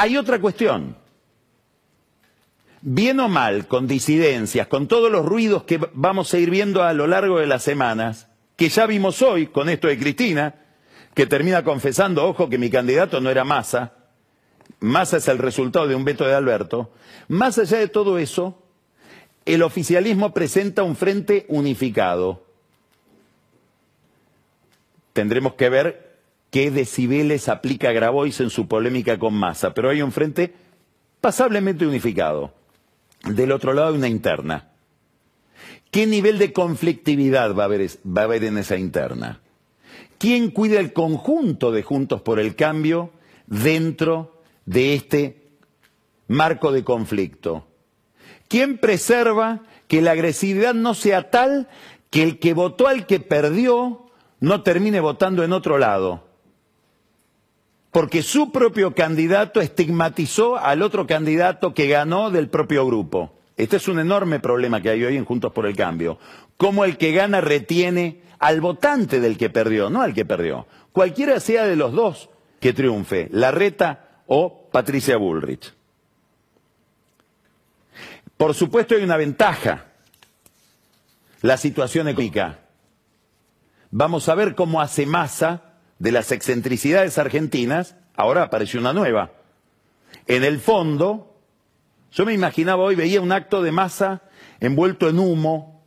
Hay 0.00 0.16
otra 0.16 0.40
cuestión. 0.40 0.96
Bien 2.82 3.18
o 3.18 3.28
mal, 3.28 3.66
con 3.66 3.88
disidencias, 3.88 4.68
con 4.68 4.86
todos 4.86 5.10
los 5.10 5.26
ruidos 5.26 5.64
que 5.64 5.80
vamos 5.92 6.32
a 6.32 6.38
ir 6.38 6.50
viendo 6.50 6.84
a 6.84 6.92
lo 6.92 7.08
largo 7.08 7.40
de 7.40 7.48
las 7.48 7.64
semanas, 7.64 8.28
que 8.54 8.68
ya 8.68 8.86
vimos 8.86 9.22
hoy 9.22 9.48
con 9.48 9.68
esto 9.68 9.88
de 9.88 9.98
Cristina, 9.98 10.54
que 11.14 11.26
termina 11.26 11.64
confesando, 11.64 12.24
ojo, 12.24 12.48
que 12.48 12.58
mi 12.58 12.70
candidato 12.70 13.20
no 13.20 13.28
era 13.28 13.42
Massa, 13.42 13.94
Massa 14.78 15.16
es 15.16 15.26
el 15.26 15.38
resultado 15.38 15.88
de 15.88 15.96
un 15.96 16.04
veto 16.04 16.24
de 16.24 16.34
Alberto, 16.34 16.92
más 17.26 17.58
allá 17.58 17.78
de 17.78 17.88
todo 17.88 18.18
eso, 18.18 18.62
el 19.46 19.64
oficialismo 19.64 20.32
presenta 20.32 20.84
un 20.84 20.94
frente 20.94 21.44
unificado. 21.48 22.44
Tendremos 25.12 25.54
que 25.54 25.68
ver 25.68 26.07
qué 26.50 26.70
decibeles 26.70 27.48
aplica 27.48 27.92
Grabois 27.92 28.40
en 28.40 28.50
su 28.50 28.68
polémica 28.68 29.18
con 29.18 29.34
Massa, 29.34 29.74
pero 29.74 29.90
hay 29.90 30.02
un 30.02 30.12
frente 30.12 30.54
pasablemente 31.20 31.86
unificado. 31.86 32.52
Del 33.24 33.52
otro 33.52 33.72
lado 33.72 33.88
hay 33.88 33.96
una 33.96 34.08
interna. 34.08 34.70
¿Qué 35.90 36.06
nivel 36.06 36.38
de 36.38 36.52
conflictividad 36.52 37.54
va 37.54 37.62
a 37.62 37.66
haber, 37.66 37.88
va 38.06 38.22
a 38.22 38.24
haber 38.24 38.44
en 38.44 38.58
esa 38.58 38.76
interna? 38.76 39.40
¿Quién 40.18 40.50
cuida 40.50 40.80
el 40.80 40.92
conjunto 40.92 41.70
de 41.70 41.82
Juntos 41.82 42.22
por 42.22 42.40
el 42.40 42.56
Cambio 42.56 43.10
dentro 43.46 44.42
de 44.66 44.94
este 44.94 45.48
marco 46.26 46.72
de 46.72 46.84
conflicto? 46.84 47.66
¿Quién 48.48 48.78
preserva 48.78 49.62
que 49.86 50.02
la 50.02 50.12
agresividad 50.12 50.74
no 50.74 50.94
sea 50.94 51.30
tal 51.30 51.68
que 52.10 52.22
el 52.22 52.38
que 52.38 52.54
votó 52.54 52.88
al 52.88 53.06
que 53.06 53.20
perdió 53.20 54.10
no 54.40 54.62
termine 54.62 55.00
votando 55.00 55.44
en 55.44 55.52
otro 55.52 55.78
lado? 55.78 56.27
Porque 57.92 58.22
su 58.22 58.52
propio 58.52 58.94
candidato 58.94 59.60
estigmatizó 59.60 60.56
al 60.56 60.82
otro 60.82 61.06
candidato 61.06 61.74
que 61.74 61.88
ganó 61.88 62.30
del 62.30 62.48
propio 62.48 62.86
grupo. 62.86 63.34
Este 63.56 63.76
es 63.76 63.88
un 63.88 63.98
enorme 63.98 64.40
problema 64.40 64.80
que 64.80 64.90
hay 64.90 65.04
hoy 65.04 65.16
en 65.16 65.24
Juntos 65.24 65.52
por 65.52 65.66
el 65.66 65.76
Cambio. 65.76 66.18
Cómo 66.56 66.84
el 66.84 66.96
que 66.96 67.12
gana 67.12 67.40
retiene 67.40 68.22
al 68.38 68.60
votante 68.60 69.20
del 69.20 69.36
que 69.36 69.50
perdió, 69.50 69.90
no 69.90 70.02
al 70.02 70.14
que 70.14 70.24
perdió. 70.24 70.66
Cualquiera 70.92 71.40
sea 71.40 71.64
de 71.64 71.76
los 71.76 71.92
dos 71.92 72.30
que 72.60 72.72
triunfe, 72.72 73.28
Larreta 73.32 74.22
o 74.26 74.68
Patricia 74.70 75.16
Bullrich. 75.16 75.72
Por 78.36 78.54
supuesto 78.54 78.94
hay 78.94 79.02
una 79.02 79.16
ventaja, 79.16 79.86
la 81.42 81.56
situación 81.56 82.06
económica. 82.06 82.60
Vamos 83.90 84.28
a 84.28 84.34
ver 84.34 84.54
cómo 84.54 84.80
hace 84.80 85.06
masa 85.06 85.67
de 85.98 86.12
las 86.12 86.32
excentricidades 86.32 87.18
argentinas, 87.18 87.96
ahora 88.14 88.44
apareció 88.44 88.80
una 88.80 88.92
nueva. 88.92 89.32
En 90.26 90.44
el 90.44 90.60
fondo, 90.60 91.36
yo 92.12 92.24
me 92.24 92.34
imaginaba 92.34 92.82
hoy, 92.82 92.94
veía 92.94 93.20
un 93.20 93.32
acto 93.32 93.62
de 93.62 93.72
masa 93.72 94.22
envuelto 94.60 95.08
en 95.08 95.18
humo, 95.18 95.84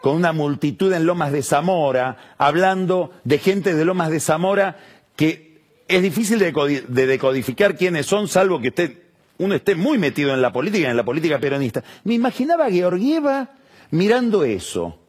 con 0.00 0.16
una 0.16 0.32
multitud 0.32 0.92
en 0.92 1.04
Lomas 1.04 1.32
de 1.32 1.42
Zamora, 1.42 2.34
hablando 2.38 3.12
de 3.24 3.38
gente 3.38 3.74
de 3.74 3.84
Lomas 3.84 4.10
de 4.10 4.20
Zamora 4.20 4.78
que 5.14 5.60
es 5.88 6.02
difícil 6.02 6.38
de 6.38 7.06
decodificar 7.06 7.76
quiénes 7.76 8.06
son, 8.06 8.28
salvo 8.28 8.60
que 8.60 9.10
uno 9.38 9.54
esté 9.54 9.74
muy 9.74 9.98
metido 9.98 10.32
en 10.32 10.40
la 10.40 10.52
política, 10.52 10.88
en 10.88 10.96
la 10.96 11.04
política 11.04 11.38
peronista. 11.38 11.82
Me 12.04 12.14
imaginaba 12.14 12.66
a 12.66 12.70
Georgieva 12.70 13.50
mirando 13.90 14.44
eso 14.44 14.99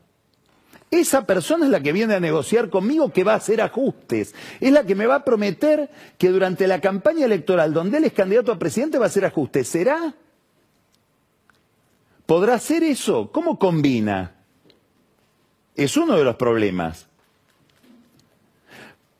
esa 0.91 1.25
persona 1.25 1.65
es 1.65 1.71
la 1.71 1.79
que 1.79 1.93
viene 1.93 2.15
a 2.15 2.19
negociar 2.19 2.69
conmigo 2.69 3.13
que 3.13 3.23
va 3.23 3.31
a 3.31 3.37
hacer 3.37 3.61
ajustes. 3.61 4.35
Es 4.59 4.71
la 4.73 4.83
que 4.83 4.93
me 4.93 5.07
va 5.07 5.15
a 5.15 5.23
prometer 5.23 5.89
que 6.17 6.27
durante 6.27 6.67
la 6.67 6.81
campaña 6.81 7.25
electoral, 7.25 7.73
donde 7.73 7.97
él 7.97 8.03
es 8.03 8.11
candidato 8.11 8.51
a 8.51 8.59
presidente, 8.59 8.99
va 8.99 9.05
a 9.05 9.07
hacer 9.07 9.23
ajustes. 9.23 9.69
¿Será? 9.69 10.13
¿Podrá 12.25 12.55
hacer 12.55 12.83
eso? 12.83 13.31
¿Cómo 13.31 13.57
combina? 13.57 14.35
Es 15.75 15.95
uno 15.95 16.17
de 16.17 16.25
los 16.25 16.35
problemas. 16.35 17.07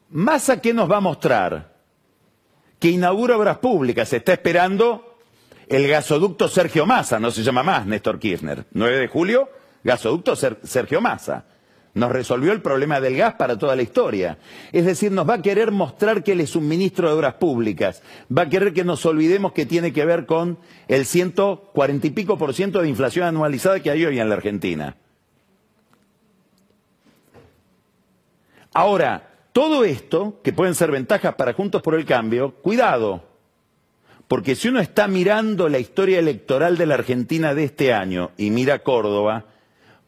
¿Masa 0.09 0.61
qué 0.61 0.73
nos 0.73 0.91
va 0.91 0.97
a 0.97 1.01
mostrar? 1.01 1.73
Que 2.79 2.89
inaugura 2.89 3.37
obras 3.37 3.59
públicas. 3.59 4.09
Se 4.09 4.17
está 4.17 4.33
esperando 4.33 5.17
el 5.69 5.87
gasoducto 5.87 6.49
Sergio 6.49 6.85
Massa, 6.85 7.17
no 7.17 7.31
se 7.31 7.43
llama 7.43 7.63
más 7.63 7.85
Néstor 7.85 8.19
Kirchner. 8.19 8.65
9 8.73 8.97
de 8.97 9.07
julio, 9.07 9.49
gasoducto 9.85 10.35
Sergio 10.35 10.99
Massa. 10.99 11.45
Nos 11.93 12.11
resolvió 12.11 12.53
el 12.53 12.61
problema 12.61 13.01
del 13.01 13.17
gas 13.17 13.33
para 13.33 13.57
toda 13.57 13.75
la 13.75 13.81
historia. 13.81 14.37
Es 14.71 14.85
decir, 14.85 15.11
nos 15.11 15.29
va 15.29 15.35
a 15.35 15.41
querer 15.41 15.71
mostrar 15.71 16.23
que 16.23 16.31
él 16.31 16.39
es 16.39 16.55
un 16.55 16.67
ministro 16.67 17.07
de 17.07 17.13
Obras 17.13 17.33
Públicas. 17.33 18.01
Va 18.35 18.43
a 18.43 18.49
querer 18.49 18.73
que 18.73 18.85
nos 18.85 19.05
olvidemos 19.05 19.51
que 19.51 19.65
tiene 19.65 19.91
que 19.91 20.05
ver 20.05 20.25
con 20.25 20.57
el 20.87 21.05
ciento 21.05 21.69
cuarenta 21.73 22.07
y 22.07 22.11
pico 22.11 22.37
por 22.37 22.53
ciento 22.53 22.81
de 22.81 22.89
inflación 22.89 23.25
anualizada 23.27 23.81
que 23.81 23.91
hay 23.91 24.05
hoy 24.05 24.19
en 24.19 24.29
la 24.29 24.35
Argentina. 24.35 24.95
Ahora, 28.73 29.29
todo 29.51 29.83
esto, 29.83 30.39
que 30.43 30.53
pueden 30.53 30.75
ser 30.75 30.91
ventajas 30.91 31.35
para 31.35 31.51
Juntos 31.51 31.81
por 31.81 31.95
el 31.95 32.05
Cambio, 32.05 32.51
cuidado, 32.61 33.21
Porque 34.31 34.55
si 34.55 34.69
uno 34.69 34.79
está 34.79 35.09
mirando 35.09 35.67
la 35.67 35.77
historia 35.77 36.17
electoral 36.17 36.77
de 36.77 36.85
la 36.85 36.93
Argentina 36.93 37.53
de 37.53 37.65
este 37.65 37.91
año 37.91 38.31
y 38.37 38.49
mira 38.49 38.79
Córdoba, 38.79 39.47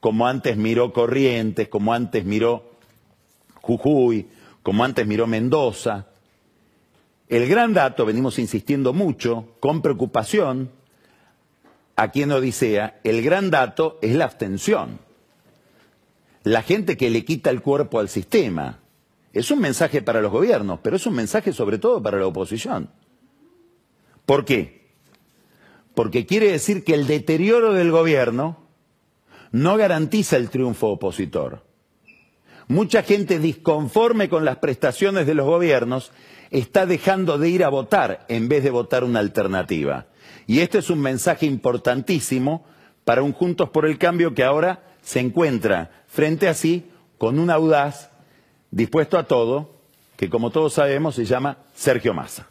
como 0.03 0.27
antes 0.27 0.57
miró 0.57 0.91
Corrientes, 0.91 1.69
como 1.69 1.93
antes 1.93 2.25
miró 2.25 2.71
Jujuy, 3.61 4.27
como 4.61 4.83
antes 4.83 5.07
miró 5.07 5.27
Mendoza, 5.27 6.07
el 7.29 7.47
gran 7.47 7.73
dato, 7.73 8.05
venimos 8.05 8.37
insistiendo 8.37 8.91
mucho, 8.91 9.55
con 9.61 9.81
preocupación, 9.81 10.71
aquí 11.95 12.21
en 12.21 12.33
Odisea, 12.33 12.99
el 13.05 13.21
gran 13.21 13.49
dato 13.49 13.97
es 14.01 14.13
la 14.13 14.25
abstención. 14.25 14.99
La 16.43 16.63
gente 16.63 16.97
que 16.97 17.09
le 17.09 17.23
quita 17.23 17.49
el 17.49 17.61
cuerpo 17.61 17.99
al 17.99 18.09
sistema. 18.09 18.79
Es 19.31 19.51
un 19.51 19.59
mensaje 19.59 20.01
para 20.01 20.21
los 20.21 20.33
gobiernos, 20.33 20.81
pero 20.83 20.97
es 20.97 21.05
un 21.07 21.13
mensaje 21.13 21.53
sobre 21.53 21.77
todo 21.77 22.03
para 22.03 22.17
la 22.17 22.27
oposición. 22.27 22.89
¿Por 24.25 24.43
qué? 24.43 24.85
Porque 25.95 26.25
quiere 26.25 26.51
decir 26.51 26.83
que 26.83 26.93
el 26.93 27.07
deterioro 27.07 27.71
del 27.71 27.89
gobierno 27.89 28.62
no 29.53 29.77
garantiza 29.77 30.35
el 30.35 30.49
triunfo 30.49 30.89
opositor. 30.89 31.63
Mucha 32.67 33.03
gente 33.03 33.39
disconforme 33.39 34.27
con 34.27 34.45
las 34.45 34.57
prestaciones 34.57 35.27
de 35.27 35.35
los 35.35 35.45
gobiernos 35.45 36.11
está 36.49 36.85
dejando 36.85 37.37
de 37.37 37.49
ir 37.49 37.63
a 37.63 37.69
votar 37.69 38.25
en 38.29 38.49
vez 38.49 38.63
de 38.63 38.71
votar 38.71 39.03
una 39.03 39.19
alternativa. 39.19 40.07
Y 40.47 40.59
este 40.59 40.79
es 40.79 40.89
un 40.89 40.99
mensaje 40.99 41.45
importantísimo 41.45 42.65
para 43.05 43.21
un 43.21 43.31
Juntos 43.31 43.69
por 43.69 43.85
el 43.85 43.97
Cambio 43.97 44.33
que 44.33 44.43
ahora 44.43 44.83
se 45.03 45.19
encuentra 45.19 46.03
frente 46.07 46.47
a 46.47 46.53
sí 46.53 46.85
con 47.17 47.37
un 47.37 47.49
audaz 47.49 48.09
dispuesto 48.71 49.17
a 49.17 49.27
todo, 49.27 49.77
que 50.17 50.29
como 50.29 50.49
todos 50.49 50.73
sabemos 50.73 51.15
se 51.15 51.25
llama 51.25 51.59
Sergio 51.75 52.13
Massa. 52.13 52.47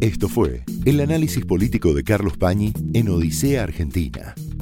Esto 0.00 0.28
fue 0.28 0.64
el 0.84 1.00
análisis 1.00 1.44
político 1.44 1.94
de 1.94 2.04
Carlos 2.04 2.36
Pañi 2.36 2.72
en 2.92 3.08
Odisea 3.08 3.62
Argentina, 3.62 4.34